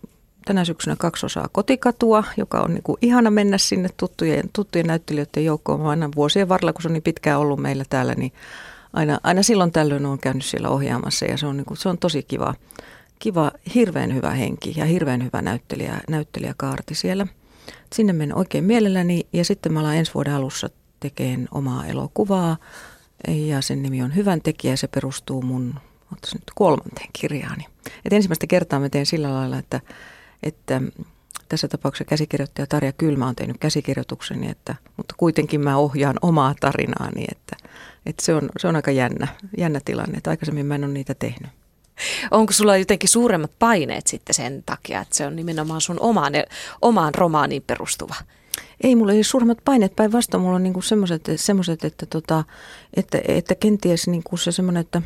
tänä 0.44 0.64
syksynä 0.64 0.96
kaksi 0.98 1.26
osaa 1.26 1.48
kotikatua, 1.52 2.24
joka 2.36 2.60
on 2.60 2.74
niin 2.74 2.82
kuin 2.82 2.98
ihana 3.02 3.30
mennä 3.30 3.58
sinne 3.58 3.88
tuttujen, 3.96 4.50
tuttujen 4.52 4.86
näyttelijöiden 4.86 5.44
joukkoon. 5.44 5.80
Mä 5.80 5.88
aina 5.88 6.10
vuosien 6.16 6.48
varrella, 6.48 6.72
kun 6.72 6.82
se 6.82 6.88
on 6.88 6.92
niin 6.92 7.02
pitkään 7.02 7.40
ollut 7.40 7.60
meillä 7.60 7.84
täällä, 7.90 8.14
niin 8.14 8.32
aina, 8.92 9.18
aina 9.22 9.42
silloin 9.42 9.72
tällöin 9.72 10.06
on 10.06 10.18
käynyt 10.18 10.44
siellä 10.44 10.68
ohjaamassa 10.68 11.24
ja 11.24 11.38
se 11.38 11.46
on, 11.46 11.56
niin 11.56 11.64
kuin, 11.64 11.78
se 11.78 11.88
on 11.88 11.98
tosi 11.98 12.22
kiva, 12.22 12.54
kiva, 13.18 13.52
hirveän 13.74 14.14
hyvä 14.14 14.30
henki 14.30 14.74
ja 14.76 14.84
hirveän 14.84 15.24
hyvä 15.24 15.42
näyttelijä, 15.42 16.00
näyttelijäkaarti 16.08 16.94
siellä. 16.94 17.26
Sinne 17.92 18.12
menen 18.12 18.36
oikein 18.36 18.64
mielelläni 18.64 19.26
ja 19.32 19.44
sitten 19.44 19.72
mä 19.72 19.80
alan 19.80 19.96
ensi 19.96 20.14
vuoden 20.14 20.34
alussa 20.34 20.70
tekemään 21.00 21.48
omaa 21.50 21.86
elokuvaa 21.86 22.56
ja 23.28 23.60
sen 23.60 23.82
nimi 23.82 24.02
on 24.02 24.14
Hyvän 24.14 24.40
tekijä 24.40 24.76
se 24.76 24.88
perustuu 24.88 25.42
mun 25.42 25.74
nyt 26.34 26.50
kolmanteen 26.54 27.08
kirjaani. 27.12 27.66
Et 28.04 28.12
ensimmäistä 28.12 28.46
kertaa 28.46 28.80
mä 28.80 28.88
teen 28.88 29.06
sillä 29.06 29.34
lailla, 29.34 29.58
että, 29.58 29.80
että 30.42 30.82
tässä 31.48 31.68
tapauksessa 31.68 32.04
käsikirjoittaja 32.04 32.66
Tarja 32.66 32.92
Kylmä 32.92 33.26
on 33.26 33.36
tehnyt 33.36 33.56
käsikirjoitukseni, 33.60 34.50
että, 34.50 34.74
mutta 34.96 35.14
kuitenkin 35.18 35.60
mä 35.60 35.76
ohjaan 35.76 36.16
omaa 36.22 36.54
tarinaani, 36.60 37.24
että, 37.32 37.56
että 38.06 38.24
se, 38.24 38.34
on, 38.34 38.48
se 38.58 38.68
on 38.68 38.76
aika 38.76 38.90
jännä, 38.90 39.28
jännä 39.58 39.80
tilanne, 39.84 40.18
että 40.18 40.30
aikaisemmin 40.30 40.66
mä 40.66 40.74
en 40.74 40.84
ole 40.84 40.92
niitä 40.92 41.14
tehnyt. 41.14 41.50
Onko 42.30 42.52
sulla 42.52 42.76
jotenkin 42.76 43.08
suuremmat 43.08 43.52
paineet 43.58 44.06
sitten 44.06 44.34
sen 44.34 44.62
takia, 44.66 45.00
että 45.00 45.16
se 45.16 45.26
on 45.26 45.36
nimenomaan 45.36 45.80
sun 45.80 46.00
omaan, 46.00 46.32
omaan 46.82 47.14
romaaniin 47.14 47.64
perustuva? 47.66 48.14
Ei, 48.82 48.96
mulla 48.96 49.12
ei 49.12 49.24
suuremmat 49.24 49.58
paineet, 49.64 49.96
päinvastoin 49.96 50.42
mulla 50.42 50.56
on 50.56 50.62
niinku 50.62 50.82
semmoiset, 50.82 51.22
semmoiset 51.36 51.84
että, 51.84 52.06
tota, 52.06 52.44
että, 52.94 53.20
että 53.28 53.54
kenties 53.54 54.06
niinku 54.06 54.36
se 54.36 54.52
semmoinen, 54.52 54.80
että 54.80 55.02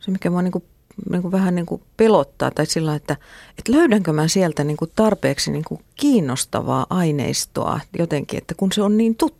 se 0.00 0.10
mikä 0.10 0.30
mua 0.30 0.42
niinku, 0.42 0.64
niinku 1.10 1.32
vähän 1.32 1.54
niinku 1.54 1.82
pelottaa 1.96 2.50
tai 2.50 2.66
sillä 2.66 2.94
että, 2.94 3.16
että 3.58 3.72
löydänkö 3.72 4.12
mä 4.12 4.28
sieltä 4.28 4.64
niinku 4.64 4.86
tarpeeksi 4.86 5.50
niinku 5.50 5.80
kiinnostavaa 5.94 6.86
aineistoa 6.90 7.80
jotenkin, 7.98 8.38
että 8.38 8.54
kun 8.54 8.72
se 8.72 8.82
on 8.82 8.96
niin 8.96 9.16
tuttu 9.16 9.38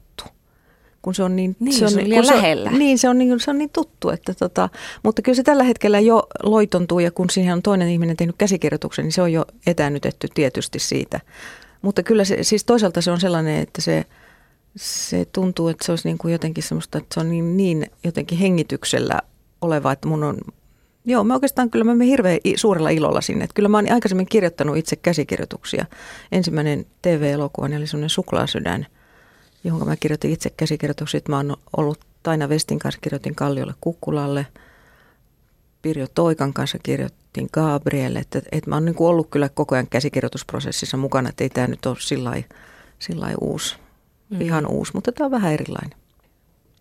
kun 1.02 1.14
se 1.14 1.22
on 1.22 1.36
niin, 1.36 1.56
niin 1.60 1.74
se 1.74 1.84
on, 1.84 1.90
se 1.90 2.00
on 2.00 2.08
liian 2.08 2.26
lähellä. 2.26 2.70
On, 2.70 2.78
niin, 2.78 2.98
se 2.98 3.08
on 3.08 3.18
niin, 3.18 3.40
se 3.40 3.50
on 3.50 3.58
niin 3.58 3.70
tuttu. 3.70 4.10
Että 4.10 4.34
tota, 4.34 4.68
mutta 5.02 5.22
kyllä 5.22 5.36
se 5.36 5.42
tällä 5.42 5.64
hetkellä 5.64 6.00
jo 6.00 6.26
loitontuu 6.42 6.98
ja 6.98 7.10
kun 7.10 7.30
siihen 7.30 7.52
on 7.52 7.62
toinen 7.62 7.88
ihminen 7.88 8.16
tehnyt 8.16 8.36
käsikirjoituksen, 8.38 9.04
niin 9.04 9.12
se 9.12 9.22
on 9.22 9.32
jo 9.32 9.44
etänytetty 9.66 10.28
tietysti 10.34 10.78
siitä 10.78 11.20
mutta 11.82 12.02
kyllä 12.02 12.24
se, 12.24 12.42
siis 12.42 12.64
toisaalta 12.64 13.00
se 13.00 13.10
on 13.10 13.20
sellainen, 13.20 13.62
että 13.62 13.82
se, 13.82 14.04
se 14.76 15.24
tuntuu, 15.24 15.68
että 15.68 15.86
se 15.86 15.92
olisi 15.92 16.08
niin 16.08 16.18
kuin 16.18 16.32
jotenkin 16.32 16.64
semmoista, 16.64 16.98
että 16.98 17.14
se 17.14 17.20
on 17.20 17.30
niin, 17.30 17.56
niin 17.56 17.86
jotenkin 18.04 18.38
hengityksellä 18.38 19.18
oleva, 19.60 19.92
että 19.92 20.08
mun 20.08 20.24
on, 20.24 20.38
joo 21.04 21.24
mä 21.24 21.34
oikeastaan 21.34 21.70
kyllä 21.70 21.84
mä 21.84 21.94
menen 21.94 22.08
hirveän 22.08 22.38
suurella 22.56 22.90
ilolla 22.90 23.20
sinne. 23.20 23.44
Että 23.44 23.54
kyllä 23.54 23.68
mä 23.68 23.78
oon 23.78 23.92
aikaisemmin 23.92 24.26
kirjoittanut 24.26 24.76
itse 24.76 24.96
käsikirjoituksia. 24.96 25.86
Ensimmäinen 26.32 26.86
TV-elokuva 27.02 27.66
oli 27.66 27.86
semmoinen 27.86 28.10
suklaasydän, 28.10 28.86
johon 29.64 29.88
mä 29.88 29.96
kirjoitin 29.96 30.32
itse 30.32 30.50
käsikirjoituksia. 30.50 31.20
Mä 31.28 31.36
oon 31.36 31.56
ollut 31.76 32.00
Taina 32.22 32.46
Westin 32.46 32.78
kanssa, 32.78 33.00
kirjoitin 33.00 33.34
Kalliolle 33.34 33.74
Kukkulalle– 33.80 34.46
Pirjo 35.82 36.06
Toikan 36.14 36.52
kanssa 36.52 36.78
kirjoittiin 37.38 37.64
Gabrielle, 37.64 38.18
että, 38.18 38.42
että 38.52 38.70
mä 38.70 38.76
oon 38.76 38.84
niin 38.84 38.94
kuin 38.94 39.08
ollut 39.08 39.30
kyllä 39.30 39.48
koko 39.48 39.74
ajan 39.74 39.86
käsikirjoitusprosessissa 39.86 40.96
mukana, 40.96 41.28
että 41.28 41.44
ei 41.44 41.50
tämä 41.50 41.66
nyt 41.66 41.86
ole 41.86 41.96
sillä 42.98 43.34
uusi, 43.40 43.76
mm. 44.30 44.40
ihan 44.40 44.66
uusi, 44.66 44.92
mutta 44.94 45.12
tämä 45.12 45.26
on 45.26 45.30
vähän 45.30 45.52
erilainen. 45.52 45.98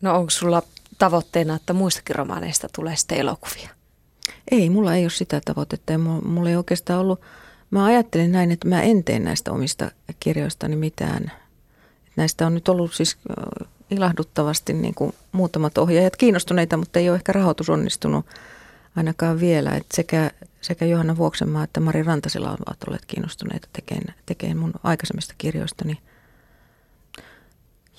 No 0.02 0.16
onko 0.16 0.30
sulla 0.30 0.64
tavoitteena, 0.98 1.56
että 1.56 1.74
muistakin 1.74 2.16
romaaneista 2.16 2.68
tulee 2.76 2.96
sitten 2.96 3.18
elokuvia? 3.18 3.70
Ei, 4.52 4.70
mulla 4.70 4.96
ei 4.96 5.04
ole 5.04 5.10
sitä 5.10 5.42
tavoitetta 5.46 5.92
ja 5.92 5.98
mulla 5.98 6.50
ei 6.50 6.56
oikeastaan 6.56 7.00
ollut, 7.00 7.22
mä 7.72 7.86
ajattelin 7.86 8.32
näin, 8.32 8.52
että 8.52 8.68
mä 8.68 8.82
en 8.82 9.04
tee 9.04 9.20
näistä 9.20 9.52
omista 9.52 9.92
kirjoistani 10.20 10.76
mitään. 10.76 11.32
Näistä 12.16 12.46
on 12.46 12.54
nyt 12.54 12.70
ollut 12.70 12.94
siis 12.94 13.18
ilahduttavasti 13.92 14.74
niin 14.74 14.96
kuin 14.96 15.14
muutamat 15.32 15.78
ohjaajat 15.78 16.16
kiinnostuneita, 16.16 16.78
mutta 16.78 17.00
ei 17.00 17.10
ole 17.10 17.16
ehkä 17.16 17.32
rahoitus 17.32 17.70
onnistunut 17.70 18.26
ainakaan 18.98 19.40
vielä. 19.40 19.72
Että 19.72 19.96
sekä, 19.96 20.32
sekä 20.62 20.86
Johanna 20.86 21.18
Vuoksenmaa 21.18 21.64
että 21.64 21.80
Mari 21.80 22.04
Rantasila 22.04 22.50
ovat 22.50 22.84
olleet 22.88 23.06
kiinnostuneita 23.06 23.68
tekemään, 23.74 24.14
tekemään 24.26 24.58
mun 24.58 24.74
aikaisemmista 24.84 25.36
kirjoistani. 25.38 25.98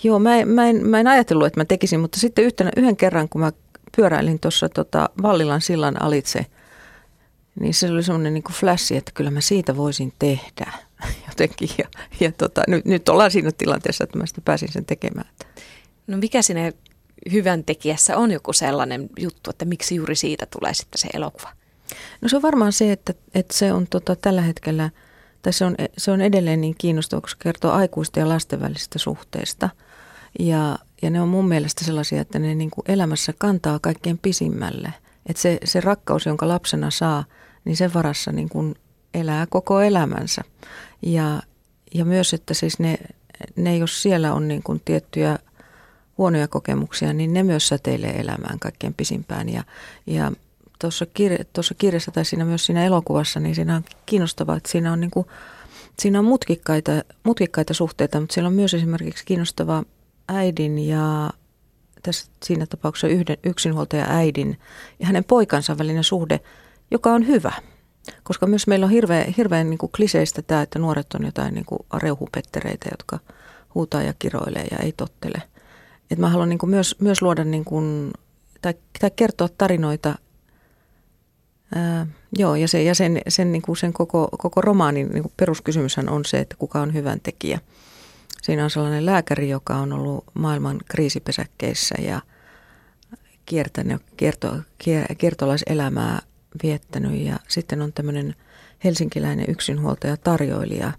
Joo, 0.02 0.18
mä 0.18 0.36
en, 0.36 0.48
mä, 0.48 0.66
en, 0.66 0.86
mä 0.86 1.00
en 1.00 1.06
ajatellut, 1.06 1.46
että 1.46 1.60
mä 1.60 1.64
tekisin, 1.64 2.00
mutta 2.00 2.20
sitten 2.20 2.44
yhtenä, 2.44 2.70
yhden 2.76 2.96
kerran, 2.96 3.28
kun 3.28 3.40
mä 3.40 3.52
pyöräilin 3.96 4.40
tuossa 4.40 4.68
tota 4.68 5.10
Vallilan 5.22 5.60
sillan 5.60 6.02
alitse, 6.02 6.46
niin 7.60 7.74
se 7.74 7.90
oli 7.90 8.02
semmoinen 8.02 8.34
niin 8.34 8.44
flashi, 8.52 8.96
että 8.96 9.12
kyllä 9.14 9.30
mä 9.30 9.40
siitä 9.40 9.76
voisin 9.76 10.12
tehdä 10.18 10.72
jotenkin. 11.28 11.68
Ja, 11.78 11.88
ja 12.20 12.32
tota, 12.32 12.62
nyt, 12.68 12.84
nyt 12.84 13.08
ollaan 13.08 13.30
siinä 13.30 13.50
tilanteessa, 13.58 14.04
että 14.04 14.18
mä 14.18 14.26
sitten 14.26 14.44
pääsin 14.44 14.72
sen 14.72 14.84
tekemään. 14.84 15.28
No 16.06 16.16
mikä 16.16 16.42
sinne 16.42 16.72
hyvän 17.32 17.64
tekijässä 17.64 18.16
on 18.16 18.30
joku 18.30 18.52
sellainen 18.52 19.10
juttu, 19.18 19.50
että 19.50 19.64
miksi 19.64 19.94
juuri 19.94 20.16
siitä 20.16 20.46
tulee 20.46 20.74
sitten 20.74 20.98
se 20.98 21.08
elokuva? 21.14 21.57
No 22.20 22.28
se 22.28 22.36
on 22.36 22.42
varmaan 22.42 22.72
se, 22.72 22.92
että, 22.92 23.14
että 23.34 23.56
se 23.56 23.72
on 23.72 23.86
tota, 23.90 24.16
tällä 24.16 24.42
hetkellä, 24.42 24.90
tai 25.42 25.52
se 25.52 25.64
on, 25.64 25.74
se 25.98 26.10
on 26.10 26.20
edelleen 26.20 26.60
niin 26.60 26.74
kiinnostava, 26.78 27.20
koska 27.20 27.38
se 27.38 27.42
kertoo 27.42 27.72
aikuisten 27.72 28.20
ja 28.20 28.28
lasten 28.28 28.60
välisistä 28.60 28.98
suhteista. 28.98 29.70
Ja, 30.38 30.78
ja 31.02 31.10
ne 31.10 31.20
on 31.20 31.28
mun 31.28 31.48
mielestä 31.48 31.84
sellaisia, 31.84 32.20
että 32.20 32.38
ne 32.38 32.54
niin 32.54 32.70
kuin 32.70 32.84
elämässä 32.88 33.32
kantaa 33.38 33.78
kaikkein 33.78 34.18
pisimmälle. 34.18 34.92
Että 35.26 35.42
se, 35.42 35.58
se 35.64 35.80
rakkaus, 35.80 36.26
jonka 36.26 36.48
lapsena 36.48 36.90
saa, 36.90 37.24
niin 37.64 37.76
sen 37.76 37.94
varassa 37.94 38.32
niin 38.32 38.48
kuin 38.48 38.74
elää 39.14 39.46
koko 39.46 39.80
elämänsä. 39.80 40.42
Ja, 41.02 41.42
ja 41.94 42.04
myös, 42.04 42.34
että 42.34 42.54
siis 42.54 42.78
ne, 42.78 42.98
ne 43.56 43.76
jos 43.76 44.02
siellä 44.02 44.34
on 44.34 44.48
niin 44.48 44.62
kuin 44.62 44.82
tiettyjä 44.84 45.38
huonoja 46.18 46.48
kokemuksia, 46.48 47.12
niin 47.12 47.32
ne 47.32 47.42
myös 47.42 47.68
säteilee 47.68 48.20
elämään 48.20 48.58
kaikkein 48.58 48.94
pisimpään. 48.94 49.48
Ja, 49.48 49.64
ja 50.06 50.32
tuossa, 50.78 51.06
kirja, 51.06 51.44
tuossa 51.52 51.74
kirjassa 51.74 52.10
tai 52.10 52.24
siinä 52.24 52.44
myös 52.44 52.66
siinä 52.66 52.84
elokuvassa, 52.84 53.40
niin 53.40 53.54
siinä 53.54 53.76
on 53.76 53.84
kiinnostavaa, 54.06 54.56
että 54.56 54.70
siinä 54.70 54.92
on, 54.92 55.00
niin 55.00 55.10
kuin, 55.10 55.26
siinä 55.98 56.18
on 56.18 56.24
mutkikkaita, 56.24 56.92
mutkikkaita 57.22 57.74
suhteita, 57.74 58.20
mutta 58.20 58.34
siellä 58.34 58.48
on 58.48 58.54
myös 58.54 58.74
esimerkiksi 58.74 59.24
kiinnostava 59.24 59.82
äidin 60.28 60.78
ja 60.78 61.30
tässä 62.02 62.30
siinä 62.44 62.66
tapauksessa 62.66 63.08
yhden 63.08 63.36
yksinhuoltaja 63.44 64.06
äidin 64.08 64.58
ja 65.00 65.06
hänen 65.06 65.24
poikansa 65.24 65.78
välinen 65.78 66.04
suhde, 66.04 66.40
joka 66.90 67.12
on 67.12 67.26
hyvä. 67.26 67.52
Koska 68.22 68.46
myös 68.46 68.66
meillä 68.66 68.86
on 68.86 68.92
hirveän, 68.92 69.34
hirveän 69.36 69.70
niin 69.70 69.78
kuin 69.78 69.92
kliseistä 69.96 70.42
tämä, 70.42 70.62
että 70.62 70.78
nuoret 70.78 71.14
on 71.14 71.26
jotain 71.26 71.54
niin 71.54 71.64
kuin 71.64 71.80
reuhupettereitä, 71.94 72.88
jotka 72.90 73.18
huutaa 73.74 74.02
ja 74.02 74.14
kiroilee 74.18 74.66
ja 74.70 74.78
ei 74.78 74.92
tottele– 74.92 75.42
että 76.10 76.20
mä 76.20 76.28
haluan 76.28 76.48
niin 76.48 76.58
kuin 76.58 76.70
myös, 76.70 76.96
myös 76.98 77.22
luoda 77.22 77.44
niin 77.44 77.64
kuin, 77.64 78.10
tai, 78.62 78.74
tai 79.00 79.10
kertoa 79.16 79.48
tarinoita. 79.58 80.18
Ää, 81.74 82.06
joo, 82.38 82.54
ja, 82.54 82.68
se, 82.68 82.82
ja 82.82 82.94
sen, 82.94 83.20
sen, 83.28 83.52
niin 83.52 83.62
kuin 83.62 83.76
sen 83.76 83.92
koko, 83.92 84.28
koko 84.38 84.60
romaanin 84.60 85.08
niin 85.08 85.22
kuin 85.22 85.32
peruskysymyshän 85.36 86.08
on 86.08 86.24
se, 86.24 86.38
että 86.38 86.56
kuka 86.58 86.80
on 86.80 86.94
hyvän 86.94 87.20
tekijä. 87.20 87.60
Siinä 88.42 88.64
on 88.64 88.70
sellainen 88.70 89.06
lääkäri, 89.06 89.48
joka 89.48 89.76
on 89.76 89.92
ollut 89.92 90.24
maailman 90.34 90.78
kriisipesäkkeissä 90.88 91.94
ja 92.02 92.20
kiertänyt, 93.46 94.02
kierto, 94.16 94.56
kier, 94.78 95.14
kiertolaiselämää 95.14 96.22
viettänyt. 96.62 97.20
Ja 97.20 97.36
sitten 97.48 97.82
on 97.82 97.92
tämmöinen 97.92 98.34
helsinkiläinen 98.84 99.46
yksinhuoltaja 99.48 100.16
tarjoilija, 100.16 100.92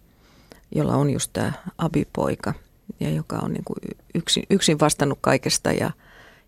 jolla 0.75 0.95
on 0.95 1.09
just 1.09 1.29
tämä 1.33 1.51
abipoika– 1.77 2.53
ja 2.99 3.09
joka 3.09 3.35
on 3.35 3.53
niin 3.53 3.63
kuin 3.63 3.77
yksin, 4.15 4.43
yksin 4.49 4.79
vastannut 4.79 5.17
kaikesta 5.21 5.71
ja, 5.71 5.91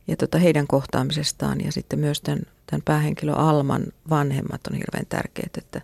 ja 0.08 0.18
tota 0.18 0.38
heidän 0.38 0.68
kohtaamisestaan. 0.68 1.62
Ja 1.66 1.72
sitten 1.72 2.00
myös 2.00 2.22
tämän, 2.22 2.42
tämän 2.66 2.82
päähenkilö 2.86 3.34
Alman 3.34 3.84
vanhemmat 4.10 4.68
on 4.68 4.76
hirveän 4.76 5.06
tärkeät, 5.10 5.58
että, 5.58 5.82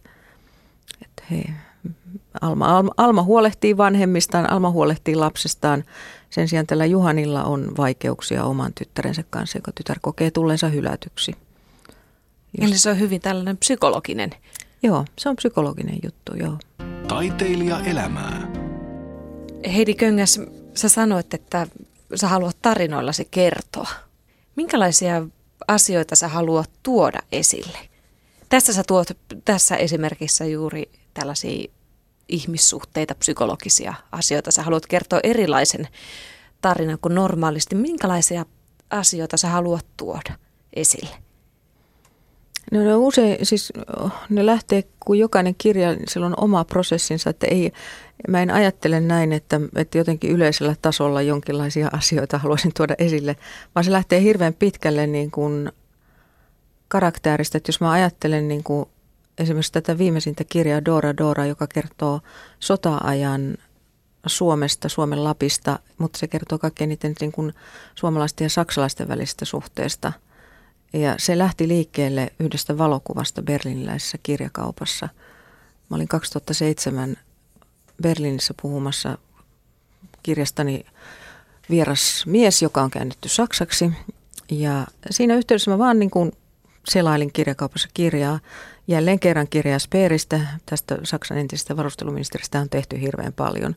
että 1.02 1.24
he, 1.32 1.44
Alma, 2.42 2.78
Alma, 2.78 2.92
Alma 2.98 3.24
huolehtii 3.24 3.78
vanhemmistaan, 3.78 4.50
Alma 4.50 4.72
huolehtii 4.72 5.16
lapsestaan. 5.16 5.84
Sen 6.30 6.48
sijaan 6.48 6.68
tällä 6.68 6.86
Juhanilla 6.86 7.44
on 7.44 7.72
vaikeuksia 7.78 8.44
oman 8.44 8.74
tyttärensä 8.74 9.24
kanssa, 9.30 9.58
joka 9.58 9.72
tytär 9.72 9.98
kokee 10.02 10.32
tulleensa 10.32 10.68
hylätyksi. 10.68 11.32
Just. 11.32 12.68
Eli 12.68 12.78
se 12.78 12.90
on 12.90 13.00
hyvin 13.00 13.22
tällainen 13.22 13.58
psykologinen. 13.58 14.30
Joo, 14.84 15.06
se 15.18 15.30
on 15.30 15.36
psykologinen 15.36 16.00
juttu, 16.04 16.36
joo. 16.36 16.58
Taiteilija 17.08 17.80
elämää. 17.80 18.52
Heidi 19.74 19.94
Köngäs, 19.94 20.42
sä 20.74 20.90
sanoit, 20.90 21.34
että 21.34 21.68
sä 22.16 22.28
haluat 22.28 22.58
tarinoillasi 22.62 23.28
kertoa. 23.32 23.90
Minkälaisia 24.58 25.28
asioita 25.68 26.16
sä 26.16 26.28
haluat 26.28 26.70
tuoda 26.84 27.20
esille? 27.32 27.78
Tässä 28.50 28.74
sä 28.74 28.84
tuot 28.88 29.08
tässä 29.46 29.76
esimerkissä 29.76 30.46
juuri 30.46 30.92
tällaisia 31.14 31.68
ihmissuhteita, 32.30 33.16
psykologisia 33.16 33.94
asioita. 34.12 34.52
Sä 34.52 34.64
haluat 34.64 34.86
kertoa 34.86 35.20
erilaisen 35.24 35.88
tarinan 36.62 36.98
kuin 37.02 37.16
normaalisti. 37.16 37.76
Minkälaisia 37.76 38.46
asioita 38.90 39.38
sä 39.38 39.48
haluat 39.48 39.86
tuoda 39.98 40.34
esille? 40.74 41.27
No, 42.72 42.84
no 42.84 42.98
usein 42.98 43.46
siis 43.46 43.74
ne 44.30 44.46
lähtee, 44.46 44.84
kun 45.00 45.20
jokainen 45.20 45.56
kirja, 45.58 45.92
niin 45.92 46.08
sillä 46.08 46.26
on 46.26 46.34
oma 46.38 46.66
prosessinsa, 46.66 47.30
että 47.30 47.48
ei, 47.48 47.72
mä 48.28 48.42
en 48.42 48.52
ajattele 48.52 49.00
näin, 49.00 49.34
että, 49.34 49.62
että 49.76 49.98
jotenkin 49.98 50.32
yleisellä 50.32 50.76
tasolla 50.82 51.22
jonkinlaisia 51.22 51.90
asioita 51.98 52.38
haluaisin 52.38 52.74
tuoda 52.74 52.96
esille, 52.98 53.36
vaan 53.76 53.84
se 53.84 53.92
lähtee 53.92 54.22
hirveän 54.22 54.54
pitkälle 54.54 55.08
niin 55.08 55.32
kuin 55.32 55.72
karakterista, 56.88 57.58
että 57.58 57.70
jos 57.70 57.82
mä 57.82 57.92
ajattelen 57.92 58.48
niin 58.48 58.64
kuin 58.64 58.90
esimerkiksi 59.38 59.72
tätä 59.72 59.98
viimeisintä 59.98 60.44
kirjaa 60.44 60.86
Dora 60.86 61.18
Dora, 61.18 61.46
joka 61.46 61.68
kertoo 61.68 62.22
sota-ajan 62.60 63.58
Suomesta, 64.26 64.90
Suomen 64.90 65.24
Lapista, 65.24 65.80
mutta 65.98 66.20
se 66.20 66.28
kertoo 66.28 66.58
kaikkein 66.58 66.90
niiden 66.90 67.16
niin 67.20 67.32
kuin 67.32 67.54
suomalaisten 67.96 68.46
ja 68.46 68.50
saksalaisten 68.50 69.08
välisestä 69.08 69.46
suhteesta– 69.46 70.14
ja 70.94 71.16
se 71.18 71.38
lähti 71.38 71.68
liikkeelle 71.68 72.34
yhdestä 72.40 72.78
valokuvasta 72.78 73.42
berliniläisessä 73.42 74.18
kirjakaupassa. 74.24 75.10
Mä 75.90 75.96
olin 75.96 76.08
2007 76.08 77.18
Berliinissä 78.02 78.54
puhumassa 78.62 79.18
kirjastani 80.24 80.86
vieras 81.70 82.26
mies, 82.26 82.62
joka 82.62 82.82
on 82.82 82.92
käännetty 82.92 83.30
saksaksi. 83.30 83.92
Ja 84.52 84.88
siinä 85.10 85.36
yhteydessä 85.36 85.72
mä 85.72 85.78
vaan 85.78 86.00
niin 86.00 86.12
kuin 86.12 86.32
selailin 86.90 87.34
kirjakaupassa 87.34 87.90
kirjaa. 87.94 88.40
Jälleen 88.88 89.20
kerran 89.20 89.48
kirjaa 89.48 89.80
Speeristä, 89.80 90.40
tästä 90.66 90.98
Saksan 91.04 91.38
entisestä 91.38 91.78
varusteluministeristä 91.78 92.60
on 92.60 92.70
tehty 92.70 93.02
hirveän 93.02 93.34
paljon. 93.34 93.76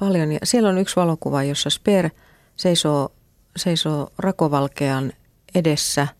paljon. 0.00 0.32
Ja 0.32 0.38
siellä 0.44 0.68
on 0.68 0.78
yksi 0.78 0.96
valokuva, 0.96 1.42
jossa 1.42 1.70
Speer 1.70 2.10
seisoo, 2.56 3.12
seisoo 3.56 4.12
rakovalkean 4.18 5.12
edessä– 5.54 6.08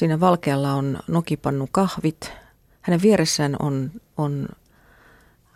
Siinä 0.00 0.20
valkealla 0.20 0.74
on 0.74 0.98
nokipannu 1.08 1.68
kahvit. 1.72 2.32
Hänen 2.80 3.02
vieressään 3.02 3.56
on, 3.58 3.90
on 4.16 4.48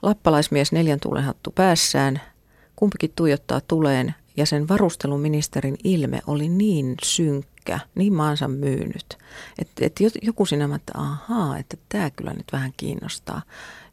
lappalaismies 0.02 0.72
neljän 0.72 1.00
tuulenhattu 1.00 1.50
päässään. 1.50 2.20
Kumpikin 2.76 3.12
tuijottaa 3.16 3.60
tuleen 3.60 4.14
ja 4.36 4.46
sen 4.46 4.68
varusteluministerin 4.68 5.76
ilme 5.84 6.20
oli 6.26 6.48
niin 6.48 6.94
synkkä, 7.04 7.80
niin 7.94 8.12
maansa 8.12 8.48
myynyt. 8.48 9.18
Että 9.58 9.86
et 9.86 10.00
joku 10.22 10.46
siinä 10.46 10.74
että 10.76 10.92
ahaa, 10.94 11.58
että 11.58 11.76
tämä 11.88 12.10
kyllä 12.10 12.32
nyt 12.32 12.52
vähän 12.52 12.72
kiinnostaa. 12.76 13.42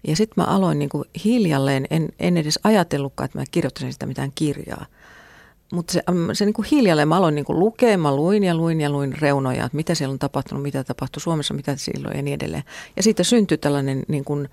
Ja 0.07 0.15
sitten 0.15 0.43
mä 0.43 0.55
aloin 0.55 0.79
niinku 0.79 1.05
hiljalleen, 1.25 1.87
en, 1.89 2.09
en 2.19 2.37
edes 2.37 2.59
ajatellutkaan, 2.63 3.25
että 3.25 3.37
mä 3.39 3.45
kirjoittaisin 3.51 3.93
sitä 3.93 4.05
mitään 4.05 4.31
kirjaa– 4.35 4.85
mutta 5.71 5.93
se, 5.93 6.03
se 6.33 6.45
niin 6.45 6.53
kuin 6.53 6.67
hiljalleen 6.71 7.07
mä 7.07 7.17
aloin 7.17 7.35
niin 7.35 7.45
kuin 7.45 7.59
lukea, 7.59 7.97
mä 7.97 8.15
luin 8.15 8.43
ja 8.43 8.55
luin 8.55 8.81
ja 8.81 8.89
luin 8.89 9.17
reunoja, 9.21 9.65
että 9.65 9.75
mitä 9.75 9.95
siellä 9.95 10.13
on 10.13 10.19
tapahtunut, 10.19 10.63
mitä 10.63 10.83
tapahtui 10.83 11.21
Suomessa, 11.21 11.53
mitä 11.53 11.75
silloin 11.75 12.17
ja 12.17 12.21
niin 12.21 12.35
edelleen. 12.35 12.63
Ja 12.95 13.03
siitä 13.03 13.23
syntyi 13.23 13.57
tällainen 13.57 14.03
niin 14.07 14.25
kuin 14.25 14.49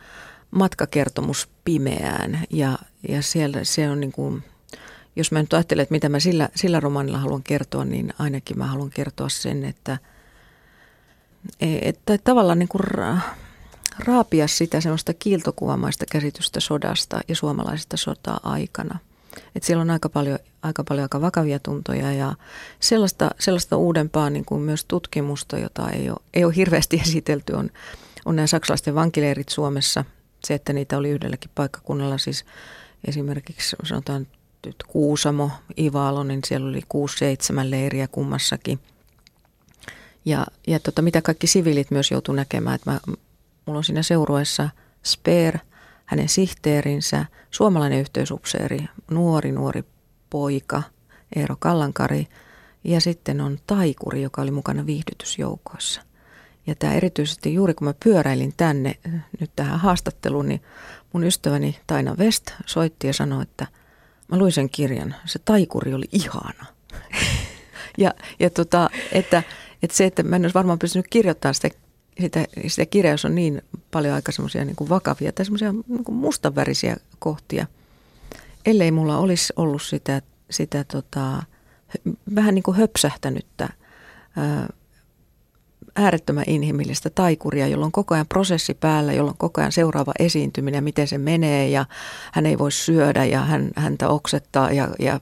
matkakertomus 0.50 1.48
pimeään 1.64 2.40
ja, 2.50 2.78
ja 3.08 3.22
siellä 3.22 3.64
se 3.64 3.90
on 3.90 4.00
niin 4.00 4.12
kuin, 4.12 4.44
jos 5.16 5.32
mä 5.32 5.40
nyt 5.40 5.52
ajattelen, 5.52 5.82
että 5.82 5.94
mitä 5.94 6.08
mä 6.08 6.20
sillä, 6.20 6.48
sillä 6.54 6.80
romaanilla 6.80 7.18
haluan 7.18 7.42
kertoa, 7.42 7.84
niin 7.84 8.12
ainakin 8.18 8.58
mä 8.58 8.66
haluan 8.66 8.90
kertoa 8.90 9.28
sen, 9.28 9.64
että, 9.64 9.98
että 11.60 12.18
tavallaan 12.18 12.58
niin 12.58 12.68
kuin 12.68 12.84
raapia 13.98 14.48
sitä 14.48 14.80
semmoista 14.80 15.14
kiiltokuvamaista 15.14 16.04
käsitystä 16.12 16.60
sodasta 16.60 17.20
ja 17.28 17.36
suomalaisesta 17.36 17.96
sotaa 17.96 18.40
aikana– 18.42 18.98
Et 19.54 19.62
siellä 19.62 19.82
on 19.82 19.90
aika 19.90 20.08
paljon, 20.08 20.38
aika 20.62 20.84
paljon 20.84 21.04
aika 21.04 21.20
vakavia 21.20 21.58
tuntoja 21.58 22.12
ja 22.12 22.34
sellaista, 22.80 23.30
sellaista 23.38 23.76
uudempaa 23.76 24.30
niin 24.30 24.44
kuin 24.44 24.60
myös 24.60 24.84
tutkimusta, 24.84 25.58
jota 25.58 25.90
ei 25.90 26.10
ole, 26.10 26.18
ei 26.34 26.44
ole 26.44 26.56
hirveästi 26.56 26.96
esitelty, 27.06 27.52
on, 27.52 27.70
on 28.24 28.36
nämä 28.36 28.46
saksalaisten 28.46 28.94
vankileirit 28.94 29.48
Suomessa. 29.48 30.04
Se, 30.44 30.54
että 30.54 30.72
niitä 30.72 30.98
oli 30.98 31.10
yhdelläkin 31.10 31.50
paikkakunnalla, 31.54 32.18
siis 32.18 32.44
esimerkiksi 33.08 33.76
sanotaan 33.84 34.26
nyt 34.66 34.76
Kuusamo, 34.88 35.50
Ivalo, 35.78 36.24
niin 36.24 36.40
siellä 36.46 36.68
oli 36.68 36.80
6-7 36.80 37.70
leiriä 37.70 38.08
kummassakin. 38.08 38.78
Ja, 40.24 40.46
ja 40.66 40.80
tota, 40.80 41.02
mitä 41.02 41.22
kaikki 41.22 41.46
siviilit 41.46 41.90
myös 41.90 42.10
joutuu 42.10 42.34
näkemään, 42.34 42.74
että 42.74 42.90
mä, 42.90 43.00
mulla 43.66 43.78
on 43.78 43.84
siinä 43.84 44.02
seurueessa 44.02 44.70
Speer, 45.04 45.58
hänen 46.08 46.28
sihteerinsä, 46.28 47.24
suomalainen 47.50 48.00
yhteysupseeri, 48.00 48.78
nuori 49.10 49.52
nuori 49.52 49.84
poika, 50.30 50.82
Eero 51.36 51.56
Kallankari, 51.58 52.26
ja 52.84 53.00
sitten 53.00 53.40
on 53.40 53.58
taikuri, 53.66 54.22
joka 54.22 54.42
oli 54.42 54.50
mukana 54.50 54.86
viihdytysjoukoissa. 54.86 56.02
Ja 56.66 56.74
tämä 56.74 56.94
erityisesti 56.94 57.54
juuri 57.54 57.74
kun 57.74 57.86
mä 57.86 57.94
pyöräilin 58.04 58.54
tänne 58.56 58.98
nyt 59.40 59.50
tähän 59.56 59.80
haastatteluun, 59.80 60.48
niin 60.48 60.62
mun 61.12 61.24
ystäväni 61.24 61.78
Taina 61.86 62.16
West 62.16 62.50
soitti 62.66 63.06
ja 63.06 63.12
sanoi, 63.12 63.42
että 63.42 63.66
mä 64.28 64.38
luin 64.38 64.52
sen 64.52 64.70
kirjan. 64.70 65.14
Se 65.24 65.38
taikuri 65.38 65.94
oli 65.94 66.08
ihana. 66.12 66.66
ja 67.98 68.14
ja 68.40 68.50
tota, 68.50 68.90
että, 69.12 69.42
että 69.82 69.96
se, 69.96 70.04
että 70.04 70.22
mä 70.22 70.36
en 70.36 70.42
olisi 70.44 70.54
varmaan 70.54 70.78
pystynyt 70.78 71.06
kirjoittamaan 71.10 71.54
sitä, 71.54 71.68
sitä, 72.20 72.44
sitä 72.66 72.86
kirjaa, 72.86 73.12
jos 73.14 73.24
on 73.24 73.34
niin 73.34 73.62
paljon 73.90 74.14
aika 74.14 74.32
semmoisia 74.32 74.64
niin 74.64 74.76
vakavia 74.88 75.32
tai 75.32 75.44
semmoisia 75.44 75.72
niin 75.72 76.04
mustanvärisiä 76.10 76.96
kohtia, 77.18 77.66
ellei 78.66 78.90
mulla 78.90 79.18
olisi 79.18 79.52
ollut 79.56 79.82
sitä, 79.82 80.22
sitä 80.50 80.84
tota, 80.84 81.42
vähän 82.34 82.54
niin 82.54 82.62
kuin 82.62 82.76
höpsähtänyttä 82.76 83.68
ää, 84.36 84.68
äärettömän 85.96 86.44
inhimillistä 86.46 87.10
taikuria, 87.10 87.66
jolla 87.66 87.86
on 87.86 87.92
koko 87.92 88.14
ajan 88.14 88.26
prosessi 88.26 88.74
päällä, 88.74 89.12
jolla 89.12 89.30
on 89.30 89.36
koko 89.36 89.60
ajan 89.60 89.72
seuraava 89.72 90.12
esiintyminen, 90.18 90.84
miten 90.84 91.08
se 91.08 91.18
menee 91.18 91.68
ja 91.68 91.86
hän 92.32 92.46
ei 92.46 92.58
voi 92.58 92.72
syödä 92.72 93.24
ja 93.24 93.40
hän, 93.40 93.70
häntä 93.76 94.08
oksettaa 94.08 94.72
ja, 94.72 94.88
ja 94.98 95.20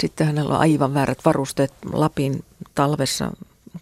sitten 0.00 0.26
hänellä 0.26 0.54
on 0.54 0.60
aivan 0.60 0.94
väärät 0.94 1.18
varusteet 1.24 1.72
Lapin 1.92 2.44
talvessa 2.74 3.32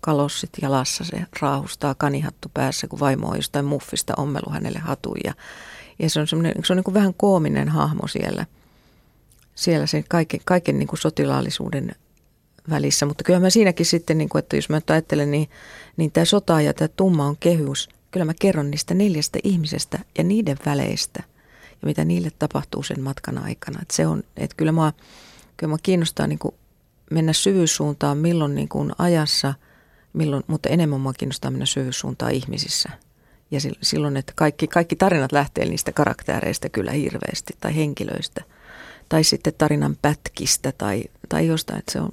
kalossit 0.02 0.50
jalassa, 0.62 1.04
se 1.04 1.26
raahustaa 1.40 1.94
kanihattu 1.94 2.50
päässä, 2.54 2.88
kun 2.88 3.00
vaimo 3.00 3.28
on 3.28 3.37
jostain 3.37 3.64
muffista 3.64 4.14
ommelu 4.16 4.52
hänelle 4.52 4.78
hatun 4.78 5.16
ja, 5.25 5.35
ja 5.99 6.11
se 6.11 6.21
on, 6.21 6.26
se 6.28 6.37
on 6.37 6.42
niin 6.76 6.85
kuin 6.85 6.94
vähän 6.94 7.14
koominen 7.14 7.68
hahmo 7.68 8.09
siellä, 8.09 8.47
siellä 9.54 9.87
sen 9.87 10.04
kaiken, 10.09 10.40
kaiken 10.44 10.78
niin 10.78 10.87
kuin 10.87 10.99
sotilaallisuuden 10.99 11.94
välissä. 12.71 13.06
Mutta 13.06 13.25
kyllä 13.25 13.40
mä 13.40 13.50
siinäkin 13.50 13.87
sitten, 13.87 14.18
niin 14.18 14.28
kuin, 14.28 14.40
että 14.40 14.56
jos 14.56 14.68
mä 14.68 14.80
ajattelen, 14.88 15.30
niin, 15.30 15.50
niin 15.97 16.12
tämä 16.12 16.25
sota 16.25 16.61
ja 16.61 16.75
tämä 16.75 16.88
tumma 16.88 17.26
on 17.26 17.37
kehys. 17.40 17.88
Kyllä 18.11 18.26
mä 18.26 18.35
kerron 18.40 18.71
niistä 18.71 18.94
neljästä 18.94 19.38
ihmisestä 19.44 19.99
ja 20.18 20.25
niiden 20.25 20.56
väleistä 20.66 21.23
ja 21.71 21.87
mitä 21.87 22.04
niille 22.04 22.30
tapahtuu 22.38 22.82
sen 22.82 23.00
matkan 23.00 23.38
aikana. 23.38 23.78
Että 23.82 23.97
se 23.97 24.06
on, 24.06 24.23
että 24.37 24.56
kyllä 24.56 24.73
mä, 24.73 24.92
kyllä 25.56 25.71
mä 25.71 25.76
kiinnostaa 25.82 26.26
niin 26.26 26.38
kuin 26.38 26.54
mennä 27.11 27.32
syvyyssuuntaan 27.32 28.18
milloin 28.18 28.54
niin 28.54 28.68
kuin 28.68 28.92
ajassa, 28.99 29.54
milloin, 30.12 30.45
mutta 30.47 30.69
enemmän 30.69 31.00
mua 31.00 31.12
kiinnostaa 31.12 31.50
mennä 31.50 31.66
syvyyssuuntaan 31.66 32.33
ihmisissä. 32.33 32.88
Ja 33.50 33.61
silloin, 33.83 34.16
että 34.16 34.33
kaikki, 34.37 34.69
kaikki 34.69 34.97
tarinat 34.97 35.33
lähtee 35.33 35.64
niistä 35.64 35.92
karaktereista 35.92 36.69
kyllä 36.69 36.92
hirveästi 36.92 37.57
tai 37.61 37.76
henkilöistä. 37.76 38.45
Tai 39.09 39.25
sitten 39.25 39.52
tarinan 39.59 39.97
pätkistä 40.02 40.73
tai, 40.78 41.04
tai 41.28 41.47
jostain, 41.47 41.78
että 41.78 41.92
se 41.92 42.00
on, 42.00 42.11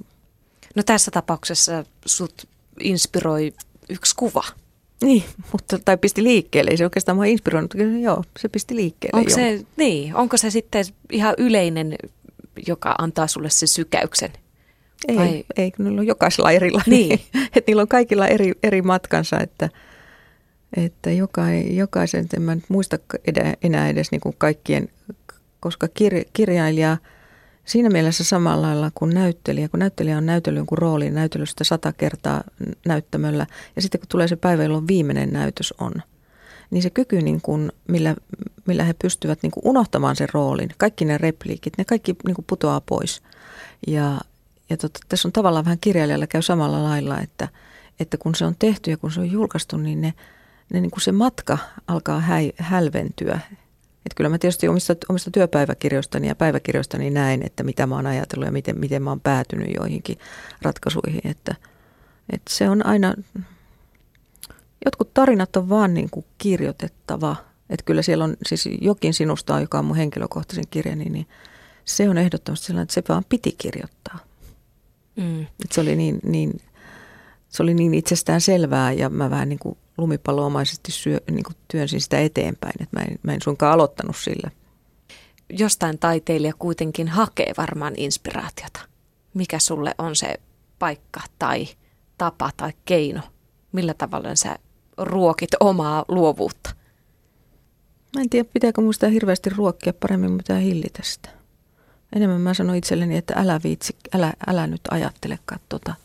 No 0.76 0.84
tässä 0.84 1.12
tapauksessa 1.12 1.86
sut 2.06 2.48
inspiroi 2.80 3.54
yksi 3.90 4.16
kuva. 4.16 4.44
Niin, 5.02 5.24
mutta, 5.52 5.80
tai 5.80 5.98
pisti 5.98 6.24
liikkeelle. 6.24 6.72
Ei 6.72 6.78
se 6.78 6.84
oikeastaan 6.84 7.16
mua 7.16 7.26
inspiroinut, 7.26 7.74
joo, 8.02 8.24
se 8.40 8.50
pisti 8.50 8.76
liikkeelle. 8.76 9.20
Onko 9.20 9.30
se, 9.30 9.66
niin, 9.78 10.16
onko 10.16 10.38
se 10.38 10.50
sitten 10.50 10.86
ihan 11.12 11.34
yleinen, 11.38 11.96
joka 12.68 12.96
antaa 12.98 13.28
sulle 13.28 13.50
sen 13.50 13.68
sykäyksen? 13.68 14.34
Ei, 15.08 15.16
Vai? 15.16 15.46
ei 15.58 15.72
kun 15.72 15.86
niillä 15.86 16.00
on 16.00 16.08
jokaisella 16.08 16.52
erilla. 16.52 16.82
Niin. 16.86 17.20
että 17.56 17.64
niillä 17.68 17.82
on 17.82 17.88
kaikilla 17.88 18.28
eri, 18.28 18.52
eri 18.64 18.82
matkansa, 18.82 19.40
että, 19.40 19.70
että 20.78 21.12
joka, 21.12 21.42
jokaisen, 21.72 22.28
en 22.36 22.42
mä 22.42 22.58
muista 22.70 22.98
enää 23.64 23.90
edes 23.90 24.12
niin 24.12 24.22
kuin 24.22 24.36
kaikkien, 24.38 24.90
koska 25.60 25.88
kir, 25.88 26.14
kirjailija– 26.34 26.98
siinä 27.70 27.90
mielessä 27.90 28.24
samalla 28.24 28.68
lailla 28.68 28.92
kuin 28.96 29.14
näyttelijä, 29.14 29.70
kun 29.70 29.80
näyttelijä 29.80 30.18
on 30.18 30.26
näytellyt 30.26 30.58
jonkun 30.58 30.78
roolin 30.78 31.14
näytelystä 31.14 31.64
sata 31.64 31.94
kertaa 31.94 32.44
näyttämöllä 32.86 33.48
ja 33.76 33.82
sitten 33.82 34.02
kun 34.02 34.08
tulee 34.08 34.28
se 34.28 34.36
päivä, 34.36 34.64
jolloin 34.64 34.88
viimeinen 34.88 35.34
näytös 35.34 35.74
on, 35.80 35.94
niin 36.72 36.84
se 36.84 36.90
kyky, 36.90 37.22
niin 37.22 37.42
kuin, 37.42 37.72
millä, 37.88 38.16
millä 38.66 38.84
he 38.84 38.94
pystyvät 39.02 39.40
niin 39.42 39.52
kuin 39.52 39.68
unohtamaan 39.68 40.16
sen 40.16 40.28
roolin, 40.34 40.70
kaikki 40.78 41.06
ne 41.06 41.18
repliikit, 41.18 41.74
ne 41.78 41.86
kaikki 41.86 42.16
niin 42.26 42.36
kuin 42.36 42.46
putoaa 42.50 42.82
pois. 42.82 43.22
Ja, 43.88 44.20
ja 44.70 44.78
tota, 44.78 45.00
tässä 45.10 45.28
on 45.28 45.32
tavallaan 45.32 45.66
vähän 45.66 45.80
kirjailijalla 45.80 46.28
käy 46.28 46.42
samalla 46.42 46.84
lailla, 46.84 47.20
että, 47.20 47.48
että 48.00 48.18
kun 48.18 48.36
se 48.36 48.46
on 48.46 48.56
tehty 48.60 48.92
ja 48.92 48.98
kun 48.98 49.12
se 49.12 49.20
on 49.20 49.32
julkaistu, 49.32 49.78
niin 49.78 50.02
ne, 50.02 50.14
ne 50.74 50.82
niin 50.82 50.92
kuin 50.92 51.02
se 51.02 51.12
matka 51.12 51.58
alkaa 51.88 52.20
häi, 52.20 52.54
hälventyä 52.58 53.40
että 54.10 54.16
kyllä 54.16 54.30
mä 54.30 54.38
tietysti 54.38 54.68
omista, 54.68 54.96
omista 55.10 55.32
työpäiväkirjoistani 55.32 56.28
ja 56.28 56.36
päiväkirjoistani 56.36 57.10
näen, 57.10 57.44
että 57.46 57.64
mitä 57.64 57.88
mä 57.88 57.96
oon 57.96 58.08
ajatellut 58.08 58.46
ja 58.46 58.52
miten, 58.52 58.80
miten 58.80 59.04
mä 59.04 59.10
oon 59.10 59.22
päätynyt 59.22 59.76
joihinkin 59.76 60.18
ratkaisuihin. 60.62 61.22
Että, 61.24 61.56
että 62.30 62.54
se 62.54 62.70
on 62.70 62.86
aina, 62.86 63.14
jotkut 64.86 65.14
tarinat 65.14 65.56
on 65.56 65.70
vaan 65.70 65.94
niin 65.94 66.10
kuin 66.10 66.26
kirjoitettava. 66.38 67.36
Että 67.70 67.84
kyllä 67.86 68.02
siellä 68.02 68.24
on 68.24 68.38
siis 68.46 68.70
jokin 68.82 69.14
sinusta, 69.14 69.60
joka 69.60 69.80
on 69.80 69.86
mun 69.86 69.98
henkilökohtaisen 69.98 70.68
kirjani, 70.70 71.06
niin 71.06 71.28
se 71.86 72.10
on 72.10 72.18
ehdottomasti 72.18 72.66
sellainen, 72.66 72.84
että 72.84 72.94
se 72.94 73.04
vaan 73.10 73.26
piti 73.30 73.56
kirjoittaa. 73.58 74.20
Mm. 75.20 75.42
Että 75.42 75.76
se 75.76 75.82
oli 75.82 75.96
niin, 75.96 76.20
niin, 76.24 76.62
se 77.50 77.64
oli 77.64 77.74
niin 77.74 77.94
itsestään 77.94 78.42
selvää 78.42 78.92
ja 78.92 79.10
mä 79.10 79.30
vähän 79.30 79.50
niin 79.50 79.60
kuin 79.60 79.78
lumipalloomaisesti 79.98 80.92
syö, 80.92 81.20
niin 81.32 81.44
kuin 81.44 81.56
työnsin 81.68 82.02
sitä 82.02 82.20
eteenpäin, 82.20 82.82
että 82.82 83.00
mä 83.00 83.06
en, 83.06 83.20
mä 83.24 83.34
en 83.34 83.42
suinkaan 83.42 83.74
aloittanut 83.74 84.16
sillä. 84.18 84.52
Jostain 85.50 86.00
taiteilija 86.00 86.54
kuitenkin 86.60 87.08
hakee 87.08 87.54
varmaan 87.58 87.94
inspiraatiota. 87.98 88.80
Mikä 89.34 89.60
sulle 89.60 89.96
on 89.98 90.16
se 90.16 90.36
paikka 90.80 91.20
tai 91.40 91.68
tapa 92.18 92.50
tai 92.58 92.74
keino? 92.86 93.22
Millä 93.72 93.94
tavalla 93.94 94.36
sä 94.36 94.56
ruokit 94.98 95.50
omaa 95.60 96.06
luovuutta? 96.08 96.76
Mä 98.16 98.22
en 98.22 98.30
tiedä, 98.30 98.50
pitääkö 98.54 98.82
muista 98.82 99.08
hirveästi 99.08 99.50
ruokkia 99.50 99.94
paremmin, 99.94 100.32
mutta 100.32 100.56
hillitä 100.56 101.00
sitä. 101.04 101.39
Enemmän 102.16 102.42
mä 102.42 102.54
sanon 102.54 102.76
itselleni, 102.76 103.18
että 103.18 103.34
älä 103.38 103.60
viitsi, 103.64 103.96
älä, 104.16 104.34
älä 104.48 104.68
nyt 104.68 104.82
ajattelekaan 104.92 105.62
tota 105.70 105.96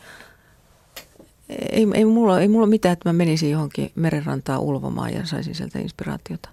ei, 1.48 1.86
ei, 1.94 2.04
mulla, 2.04 2.40
ei 2.40 2.48
mulla 2.48 2.66
mitään, 2.66 2.92
että 2.92 3.08
mä 3.08 3.12
menisin 3.12 3.50
johonkin 3.50 3.92
merenrantaan 3.94 4.60
ulvomaan 4.60 5.14
ja 5.14 5.26
saisin 5.26 5.54
sieltä 5.54 5.78
inspiraatiota. 5.78 6.48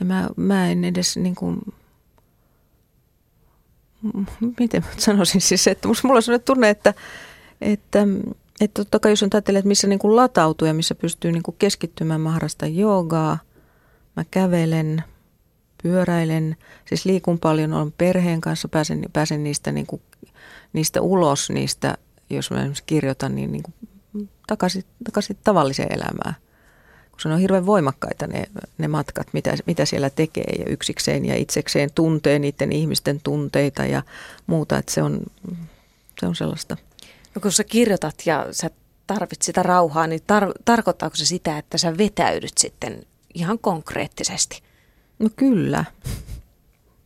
Ja 0.00 0.06
mä, 0.06 0.28
mä 0.36 0.68
en 0.68 0.84
edes 0.84 1.16
niin 1.16 1.34
kuin, 1.34 1.60
miten 4.58 4.82
mä 4.82 4.88
sanoisin 4.96 5.40
siis, 5.40 5.66
että 5.66 5.88
mulla 5.88 6.16
on 6.16 6.22
sellainen 6.22 6.44
tunne, 6.44 6.70
että, 6.70 6.94
että, 7.60 8.06
että 8.60 8.80
totta 8.84 8.98
kai 8.98 9.12
jos 9.12 9.22
on 9.22 9.30
ajattelee, 9.34 9.58
että 9.58 9.68
missä 9.68 9.86
niin 9.86 9.98
kuin 9.98 10.16
latautuu 10.16 10.68
ja 10.68 10.74
missä 10.74 10.94
pystyy 10.94 11.32
niin 11.32 11.42
kuin 11.42 11.56
keskittymään, 11.58 12.20
mä 12.20 12.30
harrastan 12.30 12.76
joogaa, 12.76 13.38
mä 14.16 14.24
kävelen, 14.30 15.04
pyöräilen, 15.84 16.56
siis 16.84 17.04
liikun 17.04 17.38
paljon, 17.38 17.72
olen 17.72 17.92
perheen 17.92 18.40
kanssa, 18.40 18.68
pääsen, 18.68 19.04
pääsen 19.12 19.44
niistä, 19.44 19.72
niin 19.72 19.86
kuin, 19.86 20.02
niistä 20.72 21.00
ulos, 21.00 21.50
niistä 21.50 21.96
jos 22.30 22.50
mä 22.50 22.56
esimerkiksi 22.56 22.82
kirjoitan, 22.86 23.34
niin, 23.34 23.52
niin 23.52 23.62
kuin 23.62 23.74
takaisin, 24.46 24.84
takaisin 25.04 25.36
tavalliseen 25.44 25.92
elämään. 25.92 26.34
Kun 27.10 27.20
se 27.20 27.28
on 27.28 27.38
hirveän 27.38 27.66
voimakkaita 27.66 28.26
ne, 28.26 28.44
ne 28.78 28.88
matkat, 28.88 29.26
mitä, 29.32 29.56
mitä 29.66 29.84
siellä 29.84 30.10
tekee 30.10 30.52
ja 30.58 30.64
yksikseen 30.68 31.24
ja 31.24 31.36
itsekseen 31.36 31.90
tuntee 31.94 32.38
niiden 32.38 32.72
ihmisten 32.72 33.20
tunteita 33.24 33.84
ja 33.84 34.02
muuta, 34.46 34.78
että 34.78 34.92
se 34.92 35.02
on, 35.02 35.20
se 36.20 36.26
on 36.26 36.36
sellaista. 36.36 36.76
No 37.34 37.40
kun 37.40 37.52
sä 37.52 37.64
kirjoitat 37.64 38.14
ja 38.26 38.46
sä 38.50 38.70
tarvit 39.06 39.42
sitä 39.42 39.62
rauhaa, 39.62 40.06
niin 40.06 40.20
tar- 40.20 40.62
tarkoittaako 40.64 41.16
se 41.16 41.26
sitä, 41.26 41.58
että 41.58 41.78
sä 41.78 41.98
vetäydyt 41.98 42.58
sitten 42.58 43.02
ihan 43.34 43.58
konkreettisesti? 43.58 44.62
No 45.18 45.28
kyllä. 45.36 45.84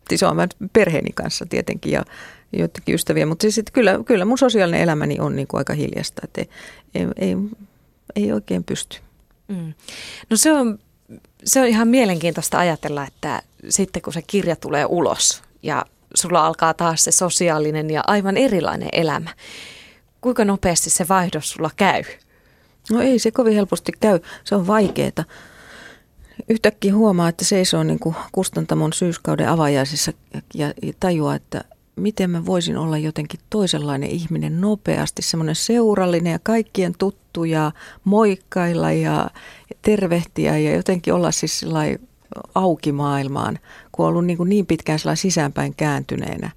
Siis 0.08 0.22
on 0.22 0.36
perheeni 0.72 1.10
kanssa 1.14 1.46
tietenkin 1.46 1.92
ja 1.92 2.04
joitakin 2.52 2.94
ystäviä, 2.94 3.26
mutta 3.26 3.42
siis 3.42 3.60
kyllä, 3.72 3.98
kyllä 4.06 4.24
mun 4.24 4.38
sosiaalinen 4.38 4.80
elämäni 4.80 5.20
on 5.20 5.36
niin 5.36 5.48
kuin 5.48 5.58
aika 5.58 5.72
hiljasta, 5.72 6.22
että 6.24 6.40
ei, 6.40 6.48
ei, 6.94 7.06
ei, 7.16 7.36
ei 8.16 8.32
oikein 8.32 8.64
pysty. 8.64 8.98
Mm. 9.48 9.74
No 10.30 10.36
se 10.36 10.52
on, 10.52 10.78
se 11.44 11.60
on 11.60 11.66
ihan 11.66 11.88
mielenkiintoista 11.88 12.58
ajatella, 12.58 13.06
että 13.06 13.42
sitten 13.68 14.02
kun 14.02 14.12
se 14.12 14.22
kirja 14.22 14.56
tulee 14.56 14.86
ulos 14.86 15.42
ja 15.62 15.84
sulla 16.14 16.46
alkaa 16.46 16.74
taas 16.74 17.04
se 17.04 17.10
sosiaalinen 17.10 17.90
ja 17.90 18.04
aivan 18.06 18.36
erilainen 18.36 18.88
elämä. 18.92 19.30
Kuinka 20.20 20.44
nopeasti 20.44 20.90
se 20.90 21.08
vaihdos 21.08 21.50
sulla 21.50 21.70
käy? 21.76 22.02
No 22.90 23.00
ei 23.00 23.18
se 23.18 23.30
kovin 23.30 23.54
helposti 23.54 23.92
käy, 24.00 24.20
se 24.44 24.54
on 24.54 24.66
vaikeeta. 24.66 25.24
Yhtäkkiä 26.48 26.94
huomaa, 26.94 27.28
että 27.28 27.44
seisoo 27.44 27.82
niin 27.82 27.98
kuin 27.98 28.14
kustantamon 28.32 28.92
syyskauden 28.92 29.48
avajaisissa 29.48 30.12
ja 30.54 30.72
tajua, 31.00 31.34
että 31.34 31.64
miten 31.96 32.30
mä 32.30 32.46
voisin 32.46 32.76
olla 32.76 32.98
jotenkin 32.98 33.40
toisenlainen 33.50 34.10
ihminen 34.10 34.60
nopeasti, 34.60 35.22
semmoinen 35.22 35.54
seurallinen 35.54 36.32
ja 36.32 36.38
kaikkien 36.42 36.94
tuttu 36.98 37.44
ja 37.44 37.72
moikkailla 38.04 38.92
ja 38.92 39.30
tervehtiä 39.82 40.58
ja 40.58 40.76
jotenkin 40.76 41.14
olla 41.14 41.30
siis 41.30 41.64
auki 42.54 42.92
maailmaan, 42.92 43.58
kun 43.92 44.04
on 44.06 44.10
ollut 44.10 44.24
niin, 44.24 44.36
kuin 44.36 44.48
niin 44.48 44.66
pitkään 44.66 44.98
sisäänpäin 45.14 45.74
kääntyneenä. 45.74 46.50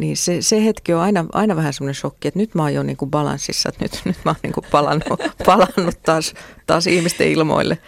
Niin 0.00 0.16
se, 0.16 0.42
se 0.42 0.64
hetki 0.64 0.94
on 0.94 1.00
aina, 1.00 1.24
aina 1.32 1.56
vähän 1.56 1.72
semmoinen 1.72 1.94
shokki, 1.94 2.28
että 2.28 2.40
nyt 2.40 2.54
mä 2.54 2.62
oon 2.62 2.74
jo 2.74 2.82
niin 2.82 2.96
kuin 2.96 3.10
balanssissa, 3.10 3.68
että 3.68 3.84
nyt, 3.84 4.00
nyt 4.04 4.16
mä 4.24 4.30
oon 4.30 4.40
niin 4.42 4.52
kuin 4.52 4.66
palannut, 4.70 5.20
palannut 5.46 6.02
taas, 6.02 6.34
taas 6.66 6.86
ihmisten 6.86 7.28
ilmoille. 7.28 7.78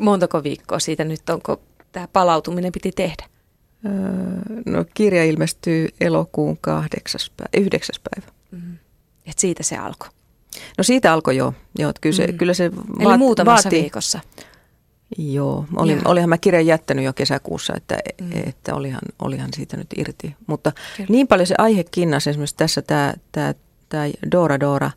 Montako 0.00 0.42
viikkoa 0.42 0.78
siitä 0.78 1.04
nyt 1.04 1.30
onko 1.30 1.60
tämä 1.92 2.08
palautuminen 2.12 2.72
piti 2.72 2.92
tehdä? 2.92 3.24
Öö, 3.86 3.92
no 4.66 4.84
kirja 4.94 5.24
ilmestyy 5.24 5.88
elokuun 6.00 6.58
kahdeksas 6.60 7.30
päivä, 7.36 7.64
yhdeksäs 7.64 8.00
päivä. 8.10 8.32
Mm. 8.50 8.78
Et 9.26 9.38
siitä 9.38 9.62
se 9.62 9.76
alkoi? 9.76 10.08
No 10.78 10.84
siitä 10.84 11.12
alkoi 11.12 11.36
jo. 11.36 11.54
jo 11.78 11.92
kyllä, 12.00 12.16
se, 12.16 12.26
mm. 12.26 12.38
kyllä 12.38 12.54
se 12.54 12.76
vaat, 12.76 13.00
Eli 13.00 13.18
muutamassa 13.18 13.66
vaati, 13.66 13.82
viikossa? 13.82 14.20
Joo, 15.18 15.66
olin, 15.76 16.08
olihan 16.08 16.28
mä 16.28 16.38
kirjan 16.38 16.66
jättänyt 16.66 17.04
jo 17.04 17.12
kesäkuussa, 17.12 17.74
että, 17.76 17.98
mm. 18.20 18.30
että 18.46 18.74
olihan, 18.74 19.00
olihan 19.22 19.50
siitä 19.54 19.76
nyt 19.76 19.86
irti. 19.96 20.36
Mutta 20.46 20.72
Kyllä. 20.96 21.08
niin 21.10 21.28
paljon 21.28 21.46
se 21.46 21.54
aihe 21.58 21.84
kinnasi 21.90 22.30
esimerkiksi 22.30 22.56
tässä 22.56 22.82
tämä, 22.82 23.14
tämä, 23.32 23.54
tämä 23.88 24.04
Dora 24.32 24.60
Dora, 24.60 24.90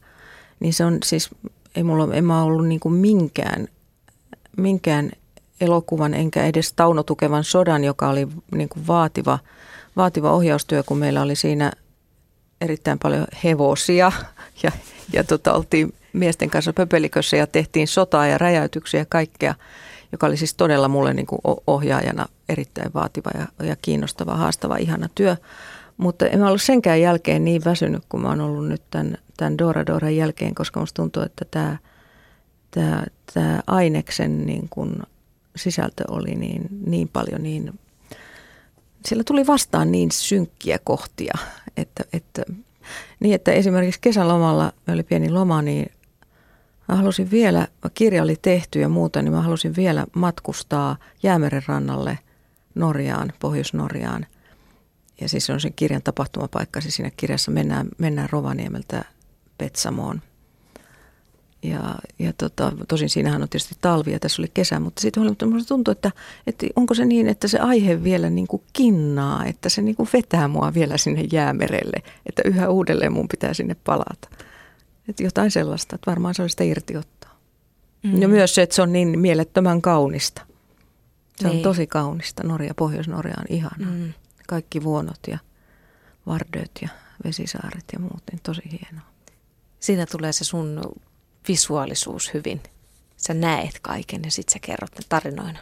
niin 0.60 0.74
se 0.74 0.86
on 0.86 0.98
siis, 1.06 1.30
ei 1.76 1.84
mulla 1.84 2.16
en 2.16 2.26
mä 2.26 2.44
ollut 2.44 2.68
niin 2.68 2.80
kuin 2.80 2.94
minkään, 2.94 3.68
minkään 4.58 5.12
elokuvan 5.62 6.14
enkä 6.14 6.46
edes 6.46 6.74
Tauno 6.74 7.04
Tukevan 7.04 7.44
sodan, 7.44 7.84
joka 7.84 8.10
oli 8.10 8.28
niin 8.52 8.70
kuin 8.70 8.88
vaativa, 8.88 9.40
vaativa 9.96 10.32
ohjaustyö, 10.32 10.84
kun 10.84 10.98
meillä 10.98 11.22
oli 11.22 11.36
siinä 11.36 11.72
erittäin 12.62 13.00
paljon 13.00 13.28
hevosia 13.44 14.12
ja, 14.64 14.72
ja 15.14 15.24
tota, 15.24 15.54
oltiin 15.54 15.94
miesten 16.14 16.50
kanssa 16.50 16.74
pöpelikössä 16.74 17.38
ja 17.38 17.48
tehtiin 17.48 17.88
sotaa 17.88 18.28
ja 18.28 18.38
räjäytyksiä 18.38 19.00
ja 19.00 19.06
kaikkea– 19.06 19.56
joka 20.16 20.28
oli 20.28 20.38
siis 20.38 20.54
todella 20.54 20.88
mulle 20.88 21.14
niin 21.14 21.26
kuin 21.26 21.42
ohjaajana 21.68 22.26
erittäin 22.50 22.94
vaativa 22.94 23.30
ja, 23.34 23.68
ja 23.68 23.76
kiinnostava, 23.82 24.36
haastava, 24.36 24.78
ihana 24.78 25.10
työ. 25.16 25.36
Mutta 25.98 26.28
en 26.28 26.44
ollut 26.44 26.62
senkään 26.62 27.02
jälkeen 27.02 27.46
niin 27.46 27.66
väsynyt 27.66 28.04
kuin 28.10 28.24
mä 28.24 28.30
oon 28.30 28.42
ollut 28.42 28.68
nyt 28.68 28.82
tämän, 28.92 29.18
tämän 29.38 29.58
Dora 29.58 29.86
Doran 29.86 30.16
jälkeen, 30.16 30.56
koska 30.56 30.80
musta 30.80 31.02
tuntuu, 31.02 31.24
että 31.24 31.46
tämä, 31.52 31.78
tämä, 32.76 33.04
tämä 33.34 33.62
aineksen 33.68 34.46
niin 34.46 34.68
kuin 34.70 34.96
sisältö 35.56 36.04
oli 36.12 36.36
niin, 36.36 36.68
niin 36.86 37.08
paljon 37.08 37.44
niin, 37.44 37.80
siellä 39.06 39.24
tuli 39.24 39.48
vastaan 39.48 39.92
niin 39.92 40.12
synkkiä 40.12 40.80
kohtia, 40.84 41.34
että, 41.78 42.04
että 42.14 42.44
niin, 43.20 43.36
että 43.36 43.52
esimerkiksi 43.52 44.02
kesälomalla, 44.02 44.74
oli 44.88 45.04
pieni 45.04 45.30
loma, 45.30 45.62
niin 45.62 45.92
Mä 46.88 46.96
halusin 46.96 47.32
vielä, 47.32 47.68
kirja 47.94 48.24
oli 48.24 48.36
tehty 48.42 48.80
ja 48.80 48.90
muuta, 48.90 49.22
niin 49.22 49.34
mä 49.34 49.42
halusin 49.42 49.76
vielä 49.76 50.06
matkustaa 50.16 50.98
Jäämeren 51.24 51.64
rannalle 51.68 52.20
Norjaan, 52.76 53.34
Pohjois-Norjaan. 53.40 54.26
Ja 55.22 55.30
siis 55.30 55.50
on 55.50 55.62
sen 55.62 55.74
kirjan 55.74 56.02
tapahtumapaikka, 56.02 56.82
siis 56.82 56.96
siinä 56.96 57.12
kirjassa 57.18 57.52
mennään, 57.52 57.88
mennään 57.98 58.30
Rovaniemeltä 58.30 59.06
Petsamoon. 59.58 60.22
Ja, 61.70 61.96
ja 62.20 62.34
tota, 62.34 62.72
tosin 62.88 63.10
siinähän 63.10 63.42
on 63.42 63.50
tietysti 63.50 63.76
talvi 63.82 64.12
ja 64.12 64.20
tässä 64.20 64.42
oli 64.42 64.52
kesä, 64.54 64.80
mutta 64.80 65.02
sitten 65.02 65.22
huolimatta 65.22 65.46
minusta 65.46 65.68
tuntuu, 65.68 65.92
että, 65.92 66.12
että 66.48 66.68
onko 66.76 66.94
se 66.94 67.06
niin, 67.06 67.28
että 67.28 67.48
se 67.48 67.60
aihe 67.60 68.04
vielä 68.04 68.30
niin 68.30 68.48
kuin 68.48 68.64
kinnaa, 68.74 69.46
että 69.46 69.70
se 69.70 69.82
niin 69.82 69.96
kuin 69.96 70.10
vetää 70.14 70.48
mua 70.48 70.74
vielä 70.74 70.98
sinne 70.98 71.22
jäämerelle, 71.32 72.04
että 72.26 72.42
yhä 72.46 72.70
uudelleen 72.70 73.14
mun 73.14 73.28
pitää 73.28 73.54
sinne 73.54 73.76
palata. 73.84 74.30
Että 75.10 75.24
jotain 75.24 75.52
sellaista, 75.52 75.96
että 75.96 76.12
varmaan 76.12 76.36
se 76.36 76.44
on 76.44 76.50
sitä 76.50 76.64
irtiottaa. 76.64 77.40
Mm. 78.04 78.22
Ja 78.22 78.28
myös 78.28 78.56
se, 78.56 78.62
että 78.62 78.76
se 78.76 78.82
on 78.82 78.94
niin 78.94 79.20
mielettömän 79.20 79.82
kaunista. 79.82 80.42
Se 81.36 81.48
niin. 81.48 81.58
on 81.58 81.64
tosi 81.64 81.88
kaunista. 81.88 82.44
Norja, 82.44 82.74
Pohjois-Norja 82.74 83.34
on 83.38 83.46
ihana. 83.50 83.88
Mm. 83.92 84.14
Kaikki 84.48 84.84
vuonot 84.84 85.20
ja 85.28 85.38
vardöt 86.28 86.72
ja 86.82 86.90
vesisaaret 87.24 87.86
ja 87.94 88.00
muut, 88.00 88.24
niin 88.32 88.40
tosi 88.44 88.62
hienoa. 88.72 89.08
Siinä 89.80 90.06
tulee 90.06 90.34
se 90.34 90.44
sun 90.44 90.82
visuaalisuus 91.48 92.34
hyvin. 92.34 92.62
Sä 93.18 93.34
näet 93.34 93.80
kaiken 93.82 94.22
ja 94.26 94.32
sitten 94.32 94.54
sä 94.54 94.60
kerrot 94.60 94.92
ne 94.96 95.06
tarinoina. 95.10 95.60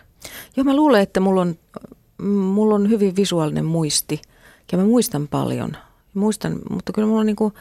Joo, 0.55 0.63
mä 0.63 0.75
luulen, 0.75 1.01
että 1.01 1.19
mulla 1.19 1.41
on, 1.41 1.57
mulla 2.27 2.75
on 2.75 2.89
hyvin 2.89 3.15
visuaalinen 3.15 3.65
muisti 3.65 4.21
ja 4.71 4.77
mä 4.77 4.83
muistan 4.83 5.27
paljon. 5.27 5.77
Muistan, 6.13 6.59
mutta 6.69 6.93
kyllä 6.93 7.07
mulla 7.07 7.19
on 7.19 7.25
niin 7.25 7.35
kuin, 7.35 7.53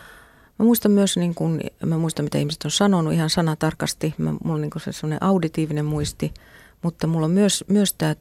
Mä 0.58 0.64
muistan 0.64 0.92
myös, 0.92 1.16
niin 1.16 1.34
kun, 1.34 1.60
mä 1.86 1.98
muistan 1.98 2.24
mitä 2.24 2.38
ihmiset 2.38 2.64
on 2.64 2.70
sanonut 2.70 3.12
ihan 3.12 3.30
sanatarkasti. 3.30 4.14
Mä, 4.18 4.32
mulla 4.32 4.54
on 4.54 4.60
niin 4.60 4.70
se 4.84 4.92
sellainen 4.92 5.22
auditiivinen 5.22 5.84
muisti, 5.84 6.34
mutta 6.82 7.06
mulla 7.06 7.24
on 7.24 7.30
myös, 7.30 7.64
myös 7.68 7.94
tämä 7.94 8.12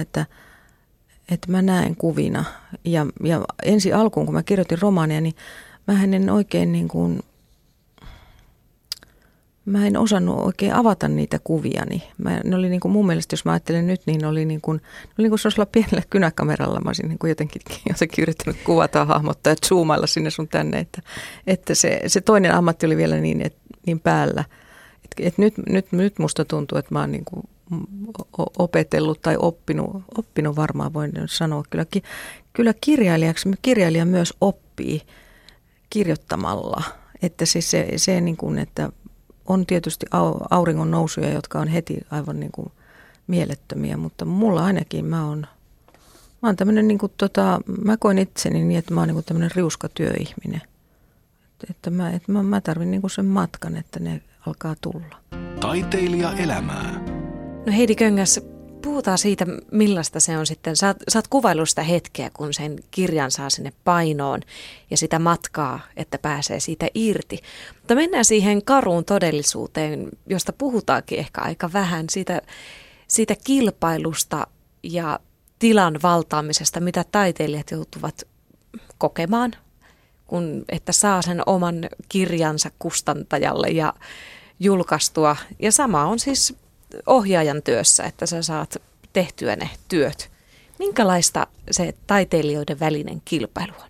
että, 0.00 0.26
että 1.28 1.50
mä 1.50 1.62
näen 1.62 1.96
kuvina. 1.96 2.44
Ja, 2.84 3.06
ja 3.22 3.44
ensi 3.62 3.92
alkuun, 3.92 4.26
kun 4.26 4.34
mä 4.34 4.42
kirjoitin 4.42 4.78
romaania, 4.82 5.20
niin 5.20 5.34
mä 5.86 6.02
en 6.04 6.30
oikein 6.30 6.72
niin 6.72 6.88
kuin, 6.88 7.20
mä 9.64 9.86
en 9.86 9.96
osannut 9.96 10.40
oikein 10.40 10.74
avata 10.74 11.08
niitä 11.08 11.38
kuvia. 11.44 11.84
Mä, 12.18 12.40
ne 12.44 12.56
oli 12.56 12.68
niin 12.68 12.80
kuin 12.80 12.92
mun 12.92 13.06
mielestä, 13.06 13.34
jos 13.34 13.44
mä 13.44 13.52
ajattelen 13.52 13.86
nyt, 13.86 14.00
niin 14.06 14.20
ne 14.20 14.26
oli 14.26 14.44
niin 14.44 14.60
kuin, 14.60 14.76
ne 14.76 15.12
oli 15.18 15.28
niin 15.28 15.38
kuin 15.54 15.66
pienellä 15.72 16.02
kynäkameralla. 16.10 16.80
Mä 16.80 16.88
olisin 16.88 17.08
niin 17.08 17.18
kuin 17.18 17.28
jotenkin, 17.28 17.62
jotenkin 17.88 18.22
yrittänyt 18.22 18.56
kuvata, 18.64 19.04
hahmottaa 19.04 19.52
ja 19.52 19.56
zoomailla 19.68 20.06
sinne 20.06 20.30
sun 20.30 20.48
tänne. 20.48 20.78
Että, 20.78 21.02
että 21.46 21.74
se, 21.74 22.00
se 22.06 22.20
toinen 22.20 22.54
ammatti 22.54 22.86
oli 22.86 22.96
vielä 22.96 23.16
niin, 23.16 23.40
et, 23.40 23.56
niin 23.86 24.00
päällä. 24.00 24.44
Että 25.04 25.28
et 25.28 25.38
nyt, 25.38 25.54
nyt, 25.68 25.92
nyt 25.92 26.18
musta 26.18 26.44
tuntuu, 26.44 26.78
että 26.78 26.94
mä 26.94 27.00
oon 27.00 27.12
niin 27.12 27.24
kuin 27.24 27.42
opetellut 28.58 29.22
tai 29.22 29.36
oppinut, 29.38 30.02
oppinut 30.18 30.56
varmaan 30.56 30.92
voin 30.92 31.12
sanoa. 31.26 31.62
Kyllä, 31.70 31.86
kyllä 32.52 32.74
kirjailijaksi, 32.80 33.50
kirjailija 33.62 34.04
myös 34.04 34.34
oppii 34.40 35.02
kirjoittamalla. 35.90 36.82
Että 37.22 37.46
siis 37.46 37.70
se, 37.70 37.88
se 37.96 38.20
niin 38.20 38.36
kuin, 38.36 38.58
että 38.58 38.90
on 39.46 39.66
tietysti 39.66 40.06
auringon 40.50 40.90
nousuja, 40.90 41.32
jotka 41.32 41.60
on 41.60 41.68
heti 41.68 42.00
aivan 42.10 42.40
niin 42.40 42.52
kuin 42.52 42.72
mielettömiä, 43.26 43.96
mutta 43.96 44.24
mulla 44.24 44.64
ainakin 44.64 45.04
mä 45.04 45.26
oon, 45.28 45.46
mä 46.42 46.48
oon 46.48 46.56
tämmönen 46.56 46.88
niin 46.88 46.98
kuin 46.98 47.12
tota, 47.18 47.60
mä 47.84 47.96
koin 47.96 48.18
itseni 48.18 48.64
niin, 48.64 48.78
että 48.78 48.94
mä 48.94 49.00
oon 49.00 49.08
niin 49.08 49.14
kuin 49.14 49.24
tämmönen 49.24 49.50
riuskatyöihminen. 49.54 50.62
Että, 51.44 51.66
että 51.70 51.90
mä, 51.90 52.10
että 52.10 52.32
mä, 52.32 52.42
mä 52.42 52.60
tarvin 52.60 52.90
niin 52.90 53.00
kuin 53.00 53.10
sen 53.10 53.26
matkan, 53.26 53.76
että 53.76 54.00
ne 54.00 54.20
alkaa 54.46 54.74
tulla. 54.80 55.16
Taiteilija 55.60 56.32
elämää. 56.32 57.00
No 57.66 57.72
Heidi 57.72 57.94
Köngäs, 57.94 58.40
puhutaan 58.84 59.18
siitä, 59.18 59.46
millaista 59.70 60.20
se 60.20 60.38
on 60.38 60.46
sitten. 60.46 60.76
Sä, 60.76 60.94
sä 61.08 61.18
oot 61.18 61.28
kuvaillut 61.28 61.68
sitä 61.68 61.82
hetkeä, 61.82 62.30
kun 62.30 62.54
sen 62.54 62.76
kirjan 62.90 63.30
saa 63.30 63.50
sinne 63.50 63.72
painoon 63.84 64.40
ja 64.90 64.96
sitä 64.96 65.18
matkaa, 65.18 65.80
että 65.96 66.18
pääsee 66.18 66.60
siitä 66.60 66.86
irti. 66.94 67.38
Mutta 67.74 67.94
mennään 67.94 68.24
siihen 68.24 68.64
karuun 68.64 69.04
todellisuuteen, 69.04 70.08
josta 70.26 70.52
puhutaankin 70.52 71.18
ehkä 71.18 71.40
aika 71.40 71.72
vähän, 71.72 72.06
siitä, 72.10 72.42
siitä 73.08 73.34
kilpailusta 73.44 74.46
ja 74.82 75.20
tilan 75.58 75.98
valtaamisesta, 76.02 76.80
mitä 76.80 77.04
taiteilijat 77.12 77.70
joutuvat 77.70 78.22
kokemaan, 78.98 79.52
kun, 80.26 80.64
että 80.68 80.92
saa 80.92 81.22
sen 81.22 81.42
oman 81.46 81.88
kirjansa 82.08 82.70
kustantajalle 82.78 83.68
ja 83.68 83.94
julkaistua. 84.60 85.36
Ja 85.58 85.72
sama 85.72 86.04
on 86.04 86.18
siis 86.18 86.63
ohjaajan 87.06 87.62
työssä, 87.62 88.04
että 88.04 88.26
sä 88.26 88.42
saat 88.42 88.76
tehtyä 89.12 89.56
ne 89.56 89.70
työt. 89.88 90.30
Minkälaista 90.78 91.46
se 91.70 91.94
taiteilijoiden 92.06 92.80
välinen 92.80 93.22
kilpailu 93.24 93.72
on? 93.82 93.88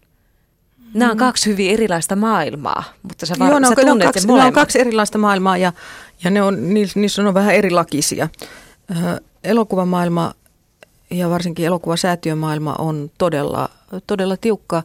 Nämä 0.94 1.10
on 1.10 1.16
kaksi 1.16 1.50
hyvin 1.50 1.70
erilaista 1.70 2.16
maailmaa, 2.16 2.84
mutta 3.02 3.26
sä, 3.26 3.34
var- 3.38 3.50
Joo, 3.50 3.58
no, 3.58 3.68
sä 3.68 3.74
tunnet 3.74 3.86
ne 3.86 3.92
on, 3.92 4.12
kaksi, 4.12 4.26
ne 4.26 4.44
on 4.44 4.52
kaksi 4.52 4.80
erilaista 4.80 5.18
maailmaa 5.18 5.56
ja, 5.56 5.72
ja 6.24 6.30
ne 6.30 6.42
on, 6.42 6.74
niissä 6.74 7.22
on 7.22 7.34
vähän 7.34 7.54
erilakisia. 7.54 8.28
Äh, 8.90 9.20
elokuvamaailma 9.44 10.34
ja 11.10 11.30
varsinkin 11.30 11.66
elokuvasäätiömaailma 11.66 12.74
on 12.78 13.10
todella, 13.18 13.68
todella 14.06 14.36
tiukka, 14.36 14.82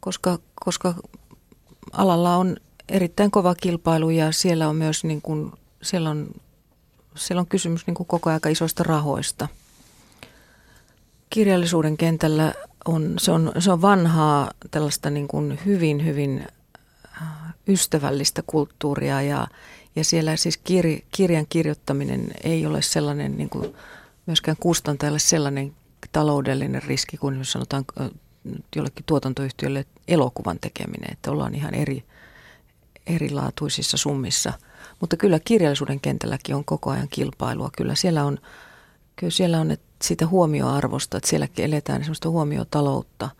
koska, 0.00 0.38
koska 0.54 0.94
alalla 1.92 2.36
on 2.36 2.56
erittäin 2.88 3.30
kova 3.30 3.54
kilpailu 3.54 4.10
ja 4.10 4.32
siellä 4.32 4.68
on 4.68 4.76
myös 4.76 5.04
niin 5.04 5.22
kuin, 5.22 5.52
siellä 5.82 6.10
on 6.10 6.28
siellä 7.14 7.40
on 7.40 7.46
kysymys 7.46 7.86
niin 7.86 7.94
kuin 7.94 8.06
koko 8.06 8.30
ajan 8.30 8.40
isoista 8.50 8.82
rahoista. 8.82 9.48
Kirjallisuuden 11.30 11.96
kentällä 11.96 12.54
on, 12.84 13.14
se, 13.18 13.32
on, 13.32 13.52
se 13.58 13.72
on 13.72 13.82
vanhaa 13.82 14.50
tällaista 14.70 15.10
niin 15.10 15.28
kuin 15.28 15.58
hyvin, 15.66 16.04
hyvin 16.04 16.46
äh, 17.22 17.28
ystävällistä 17.68 18.42
kulttuuria 18.46 19.22
ja, 19.22 19.46
ja 19.96 20.04
siellä 20.04 20.36
siis 20.36 20.56
kir, 20.56 20.86
kirjan 21.10 21.46
kirjoittaminen 21.48 22.30
ei 22.44 22.66
ole 22.66 22.82
sellainen 22.82 23.36
niin 23.36 23.50
kuin 23.50 23.74
myöskään 24.26 24.56
kustantajalle 24.60 25.18
sellainen 25.18 25.74
taloudellinen 26.12 26.82
riski 26.82 27.16
kuin 27.16 27.38
jos 27.38 27.52
sanotaan 27.52 27.84
äh, 28.00 28.10
jollekin 28.76 29.04
tuotantoyhtiölle 29.06 29.86
elokuvan 30.08 30.58
tekeminen, 30.60 31.12
että 31.12 31.30
ollaan 31.30 31.54
ihan 31.54 31.74
eri, 31.74 32.04
erilaatuisissa 33.06 33.96
summissa. 33.96 34.52
Mutta 35.02 35.16
kyllä 35.16 35.38
kirjallisuuden 35.44 36.00
kentälläkin 36.00 36.54
on 36.54 36.64
koko 36.64 36.90
ajan 36.90 37.08
kilpailua. 37.10 37.70
Kyllä 37.76 37.94
siellä 37.94 38.24
on, 38.24 38.38
kyllä 39.16 39.30
siellä 39.30 39.60
on 39.60 39.70
että 39.70 39.84
siitä 40.02 40.26
huomioarvosta, 40.26 41.16
että 41.16 41.28
sielläkin 41.28 41.64
eletään 41.64 42.00
sellaista 42.00 42.28
huomiotaloutta. 42.28 43.30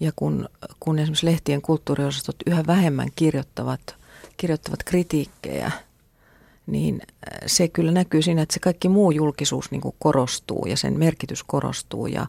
Ja 0.00 0.12
kun, 0.16 0.48
kun 0.80 0.98
esimerkiksi 0.98 1.26
lehtien 1.26 1.62
kulttuuriosastot 1.62 2.36
yhä 2.46 2.64
vähemmän 2.66 3.08
kirjoittavat, 3.16 3.96
kirjoittavat 4.36 4.82
kritiikkejä, 4.82 5.70
niin 6.66 7.02
se 7.46 7.68
kyllä 7.68 7.92
näkyy 7.92 8.22
siinä, 8.22 8.42
että 8.42 8.54
se 8.54 8.60
kaikki 8.60 8.88
muu 8.88 9.10
julkisuus 9.10 9.70
niin 9.70 9.82
korostuu 9.98 10.66
ja 10.66 10.76
sen 10.76 10.98
merkitys 10.98 11.42
korostuu. 11.42 12.06
Ja, 12.06 12.26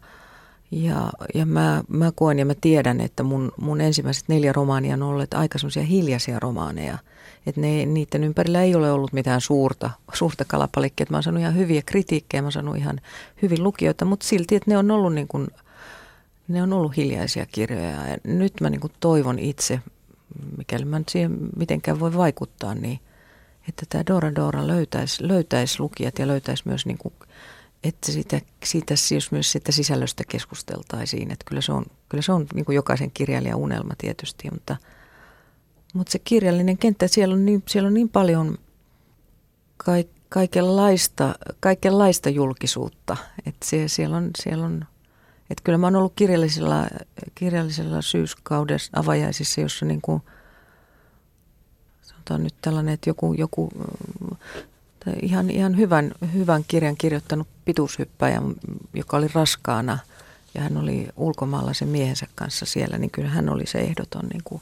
ja, 0.72 1.10
ja 1.34 1.46
mä, 1.46 1.84
mä 1.88 2.12
koen 2.16 2.40
ja 2.40 2.46
mä 2.46 2.54
tiedän, 2.62 3.02
että 3.02 3.24
mun, 3.24 3.52
mun 3.58 3.82
ensimmäiset 3.82 4.28
neljä 4.28 4.54
romaania 4.54 4.94
on 4.94 5.04
olleet 5.04 5.34
aika 5.34 5.58
semmoisia 5.58 5.84
hiljaisia 5.84 6.40
romaaneja. 6.40 6.98
Että 7.46 7.62
ne, 7.62 7.86
niiden 7.86 8.24
ympärillä 8.24 8.64
ei 8.64 8.76
ole 8.76 8.92
ollut 8.92 9.14
mitään 9.14 9.42
suurta, 9.42 9.90
suurta 10.14 10.46
kalapalikkia. 10.46 11.06
Mä 11.10 11.18
oon 11.18 11.24
saanut 11.24 11.42
ihan 11.42 11.56
hyviä 11.56 11.82
kritiikkejä, 11.86 12.42
mä 12.42 12.46
oon 12.46 12.52
saanut 12.52 12.78
ihan 12.78 13.02
hyvin 13.42 13.64
lukijoita, 13.64 14.06
mutta 14.06 14.26
silti, 14.26 14.56
että 14.56 14.72
ne 14.72 14.78
on 14.78 14.92
ollut 14.92 15.14
niin 15.14 15.28
kuin, 15.28 15.48
ne 16.48 16.64
on 16.64 16.74
ollut 16.74 16.98
hiljaisia 16.98 17.46
kirjoja. 17.46 18.08
Ja 18.08 18.18
nyt 18.24 18.54
mä 18.62 18.70
niin 18.70 18.82
kuin 18.82 18.94
toivon 19.00 19.40
itse, 19.40 19.80
mikäli 20.58 20.86
mä 20.86 21.00
nyt 21.00 21.10
siihen 21.10 21.38
mitenkään 21.56 22.00
voi 22.00 22.18
vaikuttaa, 22.18 22.76
niin 22.76 23.00
että 23.70 23.86
tämä 23.90 24.04
Dora 24.08 24.36
Dora 24.36 24.68
löytäisi, 24.68 25.28
löytäisi 25.28 25.80
lukijat 25.80 26.20
ja 26.20 26.28
löytäisi 26.28 26.64
myös 26.66 26.86
niin 26.86 26.98
kuin 26.98 27.14
että 27.84 28.12
siitä, 28.12 28.42
siitä 28.64 28.94
jos 29.14 29.32
myös 29.32 29.52
sitä 29.52 29.72
sisällöstä 29.72 30.24
keskusteltaisiin. 30.28 31.32
Että 31.32 31.46
kyllä 31.46 31.62
se 31.62 31.72
on, 31.72 31.86
kyllä 32.10 32.22
se 32.22 32.32
on 32.32 32.48
niin 32.54 32.66
kuin 32.66 32.76
jokaisen 32.76 33.12
kirjailijan 33.12 33.60
unelma 33.60 33.94
tietysti, 33.98 34.50
mutta, 34.52 34.78
mutta 35.94 36.12
se 36.12 36.20
kirjallinen 36.20 36.78
kenttä, 36.78 37.08
siellä 37.08 37.34
on 37.34 37.46
niin, 37.46 37.64
siellä 37.68 37.88
on 37.88 37.94
niin 37.94 38.10
paljon 38.10 38.58
kaik, 39.78 40.10
kaikenlaista, 40.30 41.36
kaikenlaista 41.60 42.30
julkisuutta. 42.30 43.18
Että 43.46 43.66
se, 43.66 43.88
siellä 43.88 44.18
on, 44.18 44.30
siellä 44.42 44.66
on, 44.66 44.86
että 45.50 45.64
kyllä 45.64 45.78
mä 45.78 45.88
oon 45.88 45.96
ollut 45.96 46.14
kirjallisella, 46.16 46.88
kirjallisella 47.36 48.02
syyskauden 48.02 48.80
avajaisissa, 48.94 49.62
jossa 49.62 49.86
niin 49.86 50.02
kuin, 50.02 50.22
sanotaan 52.02 52.44
nyt 52.44 52.56
tällainen, 52.62 52.94
että 52.94 53.10
joku, 53.10 53.34
joku 53.34 53.70
ihan, 55.22 55.50
ihan 55.50 55.78
hyvän, 55.78 56.12
hyvän 56.34 56.66
kirjan 56.68 56.98
kirjoittanut 56.98 57.48
pituushyppäjä, 57.66 58.42
joka 58.94 59.18
oli 59.18 59.28
raskaana 59.34 59.98
ja 60.54 60.62
hän 60.62 60.78
oli 60.78 61.08
ulkomaalaisen 61.18 61.88
miehensä 61.88 62.28
kanssa 62.36 62.66
siellä, 62.66 62.98
niin 62.98 63.12
kyllä 63.12 63.30
hän 63.30 63.50
oli 63.50 63.66
se 63.66 63.80
ehdoton 63.80 64.26
niin 64.26 64.42
kuin 64.44 64.62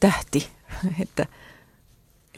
tähti. 0.00 0.48
että, 1.02 1.26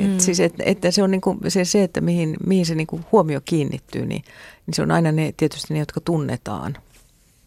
et 0.01 0.11
mm. 0.11 0.19
siis, 0.19 0.41
et, 0.41 0.55
että 0.59 0.91
se 0.91 1.03
on 1.03 1.11
niin 1.11 1.21
kuin, 1.21 1.39
se, 1.49 1.65
se, 1.65 1.83
että 1.83 2.01
mihin, 2.01 2.37
mihin 2.47 2.67
se 2.67 2.75
niin 2.75 2.87
kuin 2.87 3.05
huomio 3.13 3.41
kiinnittyy, 3.45 4.07
niin, 4.07 4.25
niin 4.67 4.75
se 4.75 4.83
on 4.83 4.91
aina 4.91 5.13
ne, 5.13 5.35
tietysti 5.37 5.75
ne, 5.75 5.81
jotka 5.81 6.01
tunnetaan. 6.01 6.77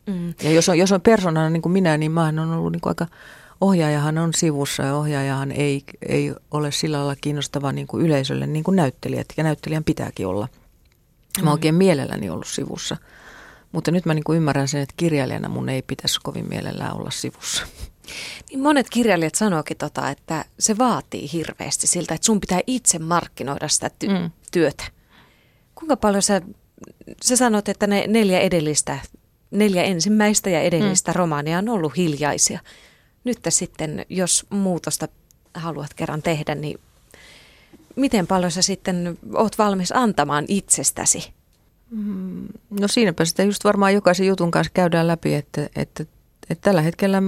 Mm. 0.07 0.33
Ja 0.43 0.51
jos 0.51 0.69
on, 0.69 0.77
jos 0.77 0.91
on 0.91 1.01
persoonana 1.01 1.49
niin 1.49 1.61
kuin 1.61 1.73
minä, 1.73 1.97
niin 1.97 2.11
mä 2.11 2.25
on 2.25 2.39
ollut 2.39 2.71
niin 2.71 2.81
kuin 2.81 2.91
aika 2.91 3.07
ohjaajahan 3.61 4.17
on 4.17 4.33
sivussa 4.33 4.83
ja 4.83 4.95
ohjaajahan 4.95 5.51
ei, 5.51 5.83
ei 6.07 6.33
ole 6.51 6.71
sillä 6.71 6.97
lailla 6.97 7.15
kiinnostava 7.21 7.71
niin 7.71 7.87
kuin 7.87 8.05
yleisölle 8.05 8.47
niin 8.47 8.63
kuin 8.63 8.75
näyttelijät 8.75 9.27
ja 9.37 9.43
näyttelijän 9.43 9.83
pitääkin 9.83 10.27
olla. 10.27 10.47
Mä 11.41 11.49
oon 11.49 11.53
oikein 11.53 11.75
mielelläni 11.75 12.29
ollut 12.29 12.47
sivussa. 12.47 12.97
Mutta 13.71 13.91
nyt 13.91 14.05
mä 14.05 14.13
niin 14.13 14.23
kuin 14.23 14.37
ymmärrän 14.37 14.67
sen, 14.67 14.81
että 14.81 14.93
kirjailijana 14.97 15.49
mun 15.49 15.69
ei 15.69 15.81
pitäisi 15.81 16.19
kovin 16.23 16.49
mielellään 16.49 16.95
olla 16.95 17.11
sivussa. 17.11 17.65
Niin 18.49 18.59
monet 18.59 18.89
kirjailijat 18.89 19.35
sanookin 19.35 19.77
tota, 19.77 20.09
että 20.09 20.45
se 20.59 20.77
vaatii 20.77 21.29
hirveästi 21.33 21.87
siltä, 21.87 22.13
että 22.13 22.25
sun 22.25 22.41
pitää 22.41 22.61
itse 22.67 22.99
markkinoida 22.99 23.67
sitä 23.67 23.91
ty- 24.03 24.09
mm. 24.09 24.31
työtä. 24.51 24.83
Kuinka 25.75 25.97
paljon 25.97 26.23
sä, 26.23 26.41
sä 27.25 27.35
sanot, 27.35 27.69
että 27.69 27.87
ne 27.87 28.05
neljä 28.07 28.39
edellistä, 28.39 28.99
neljä 29.51 29.83
ensimmäistä 29.83 30.49
ja 30.49 30.61
edellistä 30.61 31.11
mm. 31.11 31.15
romaania 31.15 31.57
on 31.57 31.69
ollut 31.69 31.97
hiljaisia 31.97 32.59
nyt 33.23 33.39
sitten, 33.49 34.05
jos 34.09 34.45
muutosta 34.49 35.07
haluat 35.53 35.93
kerran 35.93 36.21
tehdä, 36.21 36.55
niin 36.55 36.79
miten 37.95 38.27
paljon 38.27 38.51
sä 38.51 38.61
sitten 38.61 39.17
oot 39.33 39.57
valmis 39.57 39.91
antamaan 39.91 40.45
itsestäsi? 40.47 41.33
Mm, 41.91 42.47
no 42.69 42.87
siinäpä 42.87 43.25
sitä 43.25 43.43
just 43.43 43.63
varmaan 43.63 43.93
jokaisen 43.93 44.27
jutun 44.27 44.51
kanssa 44.51 44.71
käydään 44.73 45.07
läpi, 45.07 45.35
että, 45.35 45.69
että, 45.75 46.05
että 46.49 46.61
tällä 46.61 46.81
hetkellä 46.81 47.21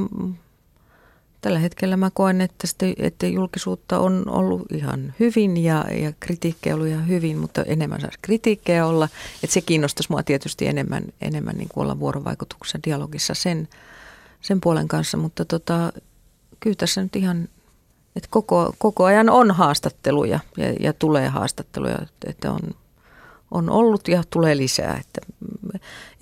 Tällä 1.42 1.60
hetkellä 1.60 1.98
mä 1.98 2.10
koen, 2.14 2.42
että, 2.42 2.68
sitä, 2.68 2.86
että 2.98 3.28
julkisuutta 3.28 4.00
on 4.00 4.24
ollut 4.30 4.62
ihan 4.74 5.14
hyvin 5.20 5.58
ja, 5.58 5.86
ja 5.92 6.14
kritiikkejä 6.20 6.76
ollut 6.76 6.88
ihan 6.88 7.08
hyvin, 7.08 7.38
mutta 7.38 7.64
enemmän 7.64 8.02
saisi 8.02 8.20
kritiikkejä 8.22 8.86
olla. 8.86 9.10
Että 9.44 9.54
se 9.54 9.62
kiinnostaisi 9.62 10.12
mua 10.12 10.24
tietysti 10.24 10.68
enemmän, 10.68 11.04
enemmän 11.22 11.58
niin 11.58 11.70
kuin 11.70 11.84
olla 11.84 12.00
vuorovaikutuksessa 12.00 12.80
dialogissa 12.86 13.34
sen, 13.34 13.68
sen 14.42 14.62
puolen 14.62 14.88
kanssa, 14.88 15.18
mutta 15.18 15.46
tota, 15.46 15.94
kyllä 16.60 16.76
tässä 16.76 17.04
nyt 17.04 17.16
ihan, 17.16 17.48
että 18.16 18.28
koko, 18.32 18.74
koko 18.78 19.04
ajan 19.06 19.30
on 19.30 19.52
haastatteluja 19.52 20.40
ja, 20.58 20.74
ja 20.80 20.94
tulee 20.94 21.28
haastatteluja, 21.28 21.98
että 22.26 22.52
on, 22.52 22.60
on 23.52 23.70
ollut 23.70 24.08
ja 24.08 24.24
tulee 24.30 24.58
lisää. 24.58 25.02
Että 25.02 25.22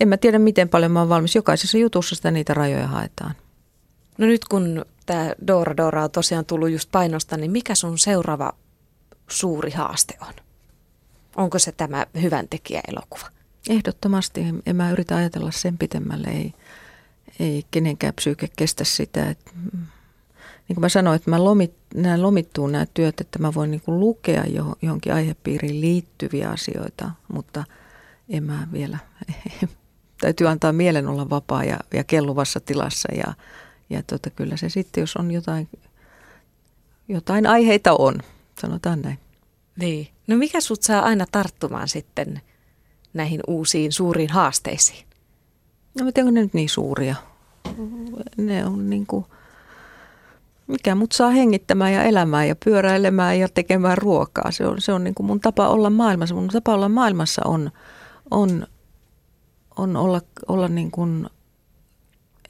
en 0.00 0.08
mä 0.08 0.16
tiedä, 0.16 0.38
miten 0.38 0.68
paljon 0.68 0.92
mä 0.92 0.98
oon 0.98 1.08
valmis. 1.08 1.34
Jokaisessa 1.34 1.78
jutussa 1.78 2.14
sitä 2.14 2.30
niitä 2.30 2.54
rajoja 2.54 2.86
haetaan. 2.86 3.34
No 4.18 4.26
nyt 4.26 4.44
kun 4.44 4.84
tämä 5.06 5.32
Dora 5.46 5.76
Dora 5.76 6.04
on 6.04 6.10
tosiaan 6.10 6.44
tullut 6.44 6.70
just 6.70 6.88
painosta, 6.92 7.36
niin 7.36 7.50
mikä 7.50 7.74
sun 7.74 7.98
seuraava 7.98 8.52
suuri 9.28 9.70
haaste 9.70 10.14
on? 10.20 10.34
Onko 11.36 11.58
se 11.58 11.72
tämä 11.72 12.06
hyvän 12.22 12.48
tekijä-elokuva? 12.48 13.26
Ehdottomasti. 13.68 14.44
En 14.66 14.76
mä 14.76 14.90
yritä 14.90 15.16
ajatella 15.16 15.50
sen 15.50 15.78
pitemmälle. 15.78 16.28
Ei, 16.28 16.54
ei 17.40 17.66
kenenkään 17.70 18.14
psyyke 18.14 18.48
kestä 18.56 18.84
sitä. 18.84 19.30
Että, 19.30 19.50
niin 20.68 20.74
kuin 20.74 20.80
mä 20.80 20.88
sanoin, 20.88 21.16
että 21.16 21.30
mä 21.30 21.44
lomit, 21.44 21.74
nämä 21.94 22.22
lomittuu 22.22 22.66
nämä 22.66 22.86
työt, 22.94 23.20
että 23.20 23.38
mä 23.38 23.54
voin 23.54 23.70
niin 23.70 23.80
kuin 23.80 24.00
lukea 24.00 24.44
johonkin 24.82 25.14
aihepiiriin 25.14 25.80
liittyviä 25.80 26.50
asioita, 26.50 27.10
mutta 27.32 27.64
en 28.28 28.42
mä 28.42 28.68
vielä, 28.72 28.98
täytyy 30.20 30.48
antaa 30.48 30.72
mielen 30.72 31.08
olla 31.08 31.30
vapaa 31.30 31.64
ja, 31.64 31.78
ja 31.94 32.04
kelluvassa 32.04 32.60
tilassa 32.60 33.14
ja, 33.14 33.34
ja 33.90 34.02
tota, 34.02 34.30
kyllä 34.30 34.56
se 34.56 34.68
sitten, 34.68 35.00
jos 35.00 35.16
on 35.16 35.30
jotain, 35.30 35.68
jotain 37.08 37.46
aiheita 37.46 37.92
on, 37.92 38.18
sanotaan 38.60 39.02
näin. 39.02 39.18
Niin. 39.76 40.08
No 40.26 40.36
mikä 40.36 40.60
sut 40.60 40.82
saa 40.82 41.02
aina 41.02 41.26
tarttumaan 41.32 41.88
sitten 41.88 42.40
näihin 43.14 43.40
uusiin 43.46 43.92
suuriin 43.92 44.30
haasteisiin? 44.30 45.06
No 45.98 46.04
mä 46.04 46.12
tiedän, 46.12 46.34
ne 46.34 46.42
nyt 46.42 46.54
niin 46.54 46.68
suuria. 46.68 47.29
Ne 48.36 48.66
on 48.66 48.90
niin 48.90 49.06
kuin, 49.06 49.24
mikä 50.66 50.94
mut 50.94 51.12
saa 51.12 51.30
hengittämään 51.30 51.92
ja 51.92 52.02
elämään 52.02 52.48
ja 52.48 52.56
pyöräilemään 52.64 53.38
ja 53.38 53.48
tekemään 53.48 53.98
ruokaa. 53.98 54.50
Se 54.50 54.66
on, 54.66 54.80
se 54.80 54.92
on 54.92 55.04
niin 55.04 55.14
kuin 55.14 55.26
mun 55.26 55.40
tapa 55.40 55.68
olla 55.68 55.90
maailmassa. 55.90 56.34
Mun 56.34 56.48
tapa 56.48 56.74
olla 56.74 56.88
maailmassa 56.88 57.42
on, 57.44 57.70
on, 58.30 58.66
on 59.76 59.96
olla, 59.96 60.20
olla 60.48 60.68
niin 60.68 60.90
kuin, 60.90 61.26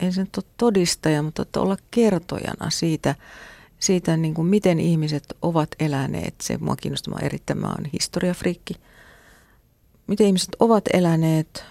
en 0.01 0.13
sen 0.13 0.29
todistaja, 0.57 1.23
mutta 1.23 1.43
että 1.43 1.61
olla 1.61 1.77
kertojana 1.91 2.71
siitä, 2.71 3.15
siitä 3.79 4.17
niin 4.17 4.35
kuin 4.35 4.47
miten 4.47 4.81
ihmiset 4.81 5.37
ovat 5.43 5.69
eläneet. 5.81 6.35
Se 6.43 6.59
mua 6.59 6.77
kiinnostaa 6.77 7.19
erittäin, 7.23 7.59
mä 7.59 7.75
historiafriikki. 7.93 8.75
Miten 10.07 10.27
ihmiset 10.27 10.57
ovat 10.61 10.85
eläneet– 10.93 11.65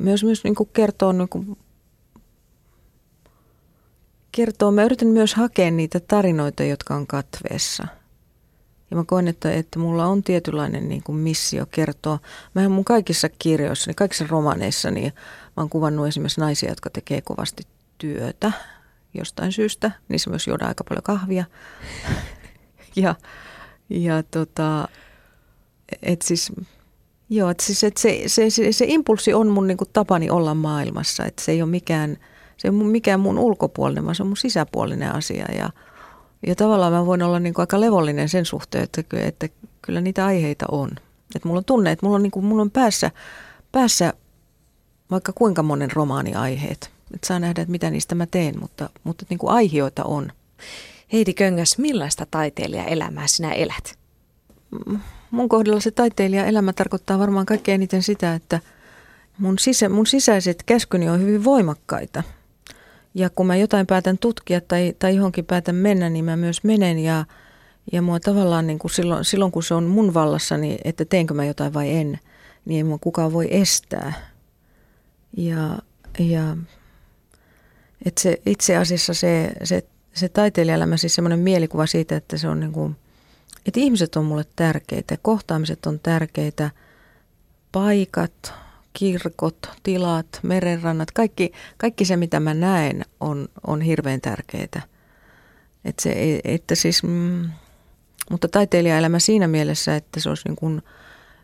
myös, 0.00 0.24
myös 0.24 0.44
niin 0.44 0.54
kuin 0.54 0.68
kertoo, 0.72 1.12
niin 1.12 1.28
kuin, 1.28 1.58
kertoo, 4.34 4.70
mä 4.70 4.84
yritän 4.84 5.08
myös 5.08 5.34
hakea 5.34 5.70
niitä 5.70 6.00
tarinoita, 6.00 6.64
jotka 6.64 6.94
on 6.94 7.06
katveessa. 7.06 7.86
Ja 8.90 8.96
mä 8.96 9.04
koen, 9.06 9.28
että, 9.28 9.52
että 9.52 9.78
mulla 9.78 10.06
on 10.06 10.22
tietynlainen 10.22 10.88
niin 10.88 11.02
kuin 11.02 11.18
missio 11.18 11.66
kertoa. 11.70 12.18
Mä 12.54 12.68
mun 12.68 12.84
kaikissa 12.84 13.28
kirjoissa, 13.28 13.88
niin 13.88 13.96
kaikissa 13.96 14.26
romaneissa, 14.28 14.90
niin 14.90 15.12
mä 15.46 15.52
oon 15.56 15.70
kuvannut 15.70 16.06
esimerkiksi 16.06 16.40
naisia, 16.40 16.68
jotka 16.68 16.90
tekee 16.90 17.20
kovasti 17.20 17.62
työtä 17.98 18.52
jostain 19.14 19.52
syystä. 19.52 19.90
Niissä 20.08 20.30
myös 20.30 20.46
juodaan 20.46 20.68
aika 20.68 20.84
paljon 20.84 21.02
kahvia. 21.02 21.44
ja 22.96 23.14
ja 23.90 24.22
tota, 24.22 24.88
et 26.02 26.22
siis 26.22 26.52
Joo, 27.30 27.50
että 27.50 27.64
siis, 27.64 27.84
että 27.84 28.00
se, 28.00 28.22
se, 28.26 28.50
se, 28.50 28.72
se 28.72 28.84
impulssi 28.88 29.34
on 29.34 29.48
mun 29.48 29.66
niin 29.66 29.76
kuin 29.76 29.90
tapani 29.92 30.30
olla 30.30 30.54
maailmassa, 30.54 31.24
että 31.24 31.42
se 31.42 31.52
ei 31.52 31.62
ole 31.62 31.70
mikään, 31.70 32.18
se 32.56 32.68
ei 32.68 32.74
ole 32.74 32.84
mikään 32.84 33.20
mun 33.20 33.38
ulkopuolinen, 33.38 34.04
vaan 34.04 34.14
se 34.14 34.22
on 34.22 34.28
mun 34.28 34.36
sisäpuolinen 34.36 35.14
asia. 35.14 35.46
Ja, 35.58 35.70
ja 36.46 36.54
tavallaan 36.54 36.92
mä 36.92 37.06
voin 37.06 37.22
olla 37.22 37.40
niin 37.40 37.54
kuin 37.54 37.62
aika 37.62 37.80
levollinen 37.80 38.28
sen 38.28 38.44
suhteen, 38.44 38.84
että, 38.84 39.02
että 39.12 39.48
kyllä 39.82 40.00
niitä 40.00 40.26
aiheita 40.26 40.66
on. 40.70 40.90
Että 41.36 41.48
mulla 41.48 41.58
on 41.58 41.64
tunne, 41.64 41.92
että 41.92 42.06
mulla 42.06 42.16
on, 42.16 42.22
niin 42.22 42.30
kuin, 42.30 42.44
mulla 42.44 42.62
on 42.62 42.70
päässä, 42.70 43.10
päässä 43.72 44.12
vaikka 45.10 45.32
kuinka 45.32 45.62
monen 45.62 45.92
romaaniaiheet. 45.92 46.90
Että 47.14 47.26
saa 47.26 47.38
nähdä, 47.38 47.62
että 47.62 47.72
mitä 47.72 47.90
niistä 47.90 48.14
mä 48.14 48.26
teen, 48.26 48.60
mutta, 48.60 48.90
mutta 49.04 49.26
niin 49.28 49.38
kuin 49.38 49.52
aiheita 49.52 50.04
on. 50.04 50.32
Heidi 51.12 51.34
Köngäs, 51.34 51.78
millaista 51.78 52.26
taiteilijaelämää 52.30 53.26
sinä 53.26 53.52
elät? 53.52 53.98
Mun 55.30 55.48
kohdalla 55.48 55.80
se 55.80 55.90
taiteilijaelämä 55.90 56.72
tarkoittaa 56.72 57.18
varmaan 57.18 57.46
kaikkein 57.46 57.74
eniten 57.74 58.02
sitä, 58.02 58.34
että 58.34 58.60
mun, 59.38 59.58
sisä, 59.58 59.88
mun 59.88 60.06
sisäiset 60.06 60.62
käskyni 60.62 61.08
on 61.08 61.20
hyvin 61.20 61.44
voimakkaita. 61.44 62.22
Ja 63.14 63.30
kun 63.30 63.46
mä 63.46 63.56
jotain 63.56 63.86
päätän 63.86 64.18
tutkia 64.18 64.60
tai, 64.60 64.94
tai 64.98 65.16
johonkin 65.16 65.44
päätän 65.44 65.74
mennä, 65.74 66.10
niin 66.10 66.24
mä 66.24 66.36
myös 66.36 66.64
menen 66.64 66.98
ja, 66.98 67.24
ja 67.92 68.02
mua 68.02 68.20
tavallaan 68.20 68.66
niin 68.66 68.78
kuin 68.78 68.90
silloin, 68.90 69.24
silloin, 69.24 69.52
kun 69.52 69.62
se 69.62 69.74
on 69.74 69.84
mun 69.84 70.14
vallassa, 70.14 70.56
niin 70.56 70.78
että 70.84 71.04
teenkö 71.04 71.34
mä 71.34 71.44
jotain 71.44 71.74
vai 71.74 71.90
en, 71.96 72.18
niin 72.64 72.76
ei 72.76 72.84
mua 72.84 72.98
kukaan 72.98 73.32
voi 73.32 73.48
estää. 73.50 74.12
Ja, 75.36 75.78
ja 76.18 76.56
että 78.04 78.20
se, 78.20 78.40
itse 78.46 78.76
asiassa 78.76 79.14
se, 79.14 79.52
se, 79.64 79.84
se 80.14 80.28
taiteilijaelämä, 80.28 80.96
siis 80.96 81.14
semmoinen 81.14 81.38
mielikuva 81.38 81.86
siitä, 81.86 82.16
että 82.16 82.38
se 82.38 82.48
on 82.48 82.60
niin 82.60 82.72
kuin, 82.72 82.96
että 83.66 83.80
ihmiset 83.80 84.16
on 84.16 84.24
mulle 84.24 84.44
tärkeitä, 84.56 85.16
kohtaamiset 85.22 85.86
on 85.86 86.00
tärkeitä, 86.00 86.70
paikat, 87.72 88.54
kirkot, 88.94 89.70
tilat, 89.82 90.40
merenrannat, 90.42 91.10
kaikki, 91.10 91.52
kaikki 91.76 92.04
se 92.04 92.16
mitä 92.16 92.40
mä 92.40 92.54
näen 92.54 93.04
on, 93.20 93.48
on 93.66 93.80
hirveän 93.80 94.20
tärkeää. 94.20 94.82
Että 95.84 96.02
se, 96.02 96.40
että 96.44 96.74
siis, 96.74 97.02
mm, 97.02 97.50
mutta 98.30 98.48
taiteilijaelämä 98.48 99.18
siinä 99.18 99.48
mielessä, 99.48 99.96
että 99.96 100.20
se 100.20 100.28
olisi 100.28 100.48
niin 100.48 100.56
kuin 100.56 100.82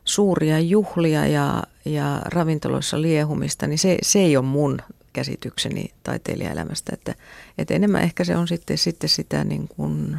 suuria 0.04 0.58
juhlia 0.58 1.26
ja, 1.26 1.62
ja 1.84 2.22
ravintoloissa 2.24 3.02
liehumista, 3.02 3.66
niin 3.66 3.78
se, 3.78 3.98
se 4.02 4.18
ei 4.18 4.36
ole 4.36 4.44
mun 4.44 4.78
käsitykseni 5.12 5.90
taiteilijaelämästä. 6.02 6.92
Että, 6.94 7.14
että 7.58 7.74
enemmän 7.74 8.02
ehkä 8.02 8.24
se 8.24 8.36
on 8.36 8.48
sitten, 8.48 8.78
sitten 8.78 9.08
sitä 9.08 9.44
niin 9.44 9.68
kuin, 9.68 10.16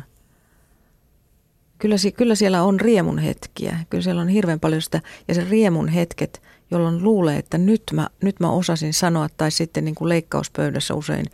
kyllä, 1.79 1.95
kyllä 2.17 2.35
siellä 2.35 2.63
on 2.63 2.79
riemun 2.79 3.19
hetkiä. 3.19 3.79
Kyllä 3.89 4.03
siellä 4.03 4.21
on 4.21 4.27
hirveän 4.27 4.59
paljon 4.59 4.81
sitä, 4.81 5.01
ja 5.27 5.33
se 5.33 5.45
riemun 5.49 5.87
hetket, 5.87 6.41
jolloin 6.71 7.03
luulee, 7.03 7.37
että 7.37 7.57
nyt 7.57 7.83
mä, 7.93 8.09
nyt 8.23 8.39
mä 8.39 8.51
osasin 8.51 8.93
sanoa, 8.93 9.29
tai 9.37 9.51
sitten 9.51 9.85
niin 9.85 9.95
kuin 9.95 10.09
leikkauspöydässä 10.09 10.93
usein 10.93 11.25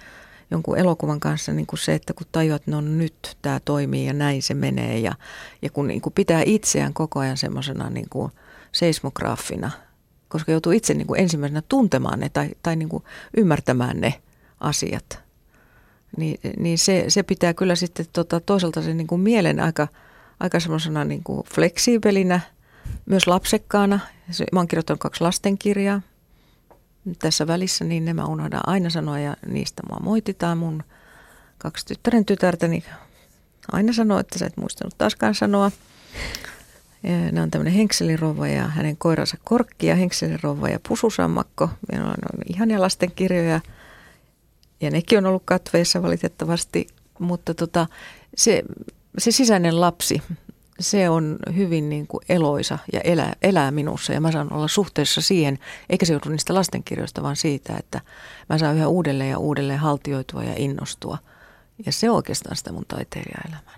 jonkun 0.51 0.77
elokuvan 0.77 1.19
kanssa 1.19 1.53
niin 1.53 1.67
kuin 1.67 1.79
se, 1.79 1.93
että 1.93 2.13
kun 2.13 2.27
tajuat, 2.31 2.61
että 2.61 2.71
no 2.71 2.81
nyt 2.81 3.37
tämä 3.41 3.59
toimii 3.65 4.05
ja 4.05 4.13
näin 4.13 4.43
se 4.43 4.53
menee, 4.53 4.99
ja, 4.99 5.13
ja 5.61 5.69
kun 5.69 5.87
niin 5.87 6.01
kuin 6.01 6.13
pitää 6.13 6.41
itseään 6.45 6.93
koko 6.93 7.19
ajan 7.19 7.37
semmoisena 7.37 7.89
niin 7.89 8.07
seismograafina– 8.71 9.71
koska 10.27 10.51
joutuu 10.51 10.71
itse 10.71 10.93
niin 10.93 11.07
kuin 11.07 11.19
ensimmäisenä 11.19 11.61
tuntemaan 11.69 12.19
ne 12.19 12.29
tai, 12.29 12.49
tai 12.63 12.75
niin 12.75 12.89
kuin 12.89 13.03
ymmärtämään 13.37 14.01
ne 14.01 14.13
asiat. 14.59 15.19
Niin, 16.17 16.39
niin 16.57 16.77
se, 16.77 17.05
se 17.07 17.23
pitää 17.23 17.53
kyllä 17.53 17.75
sitten 17.75 18.05
tota, 18.13 18.39
toisaalta 18.39 18.81
sen 18.81 18.97
niin 18.97 19.07
kuin 19.07 19.21
mielen 19.21 19.59
aika, 19.59 19.87
aika 20.39 20.59
semmoisena 20.59 21.03
niin 21.03 21.23
kuin 21.23 21.43
fleksiibelinä, 21.53 22.39
myös 23.05 23.27
lapsekkaana. 23.27 23.99
Mä 24.51 24.59
oon 24.59 24.67
kirjoittanut 24.67 24.99
kaksi 24.99 25.21
lastenkirjaa 25.21 26.01
tässä 27.19 27.47
välissä, 27.47 27.85
niin 27.85 28.05
ne 28.05 28.13
mä 28.13 28.25
unohdan 28.25 28.61
aina 28.67 28.89
sanoa 28.89 29.19
ja 29.19 29.35
niistä 29.45 29.83
mua 29.89 29.99
moititaan. 29.99 30.57
Mun 30.57 30.83
kaksi 31.57 31.85
tyttären 31.85 32.25
tytärtäni 32.25 32.83
aina 33.71 33.93
sanoo, 33.93 34.19
että 34.19 34.39
sä 34.39 34.45
et 34.45 34.57
muistanut 34.57 34.97
taaskaan 34.97 35.35
sanoa. 35.35 35.71
Ne 37.31 37.41
on 37.41 37.51
tämmöinen 37.51 37.73
henkselirouva 37.73 38.47
ja 38.47 38.67
hänen 38.67 38.97
koiransa 38.97 39.37
Korkki 39.43 39.87
ja 39.87 39.95
henkselirouva 39.95 40.69
ja 40.69 40.79
Pususammakko. 40.87 41.69
Meillä 41.91 42.07
on, 42.07 42.13
on 42.13 42.41
ihania 42.49 42.81
lastenkirjoja 42.81 43.61
ja 44.81 44.91
nekin 44.91 45.17
on 45.17 45.25
ollut 45.25 45.43
katveissa 45.45 46.03
valitettavasti, 46.03 46.87
mutta 47.19 47.53
tota, 47.53 47.87
se, 48.35 48.63
se 49.17 49.31
sisäinen 49.31 49.81
lapsi, 49.81 50.21
se 50.79 51.09
on 51.09 51.37
hyvin 51.55 51.89
niin 51.89 52.07
kuin 52.07 52.23
eloisa 52.29 52.79
ja 52.93 53.01
elää, 53.01 53.33
elää 53.41 53.71
minussa 53.71 54.13
ja 54.13 54.21
mä 54.21 54.31
saan 54.31 54.53
olla 54.53 54.67
suhteessa 54.67 55.21
siihen, 55.21 55.59
eikä 55.89 56.05
se 56.05 56.13
joudu 56.13 56.29
niistä 56.29 56.53
lastenkirjoista, 56.53 57.23
vaan 57.23 57.35
siitä, 57.35 57.77
että 57.79 58.01
mä 58.49 58.57
saan 58.57 58.75
yhä 58.75 58.87
uudelleen 58.87 59.29
ja 59.29 59.37
uudelleen 59.37 59.79
haltioitua 59.79 60.43
ja 60.43 60.53
innostua. 60.57 61.17
Ja 61.85 61.91
se 61.91 62.09
on 62.09 62.15
oikeastaan 62.15 62.55
sitä 62.55 62.71
mun 62.71 62.85
taiteilijaelämääni. 62.87 63.76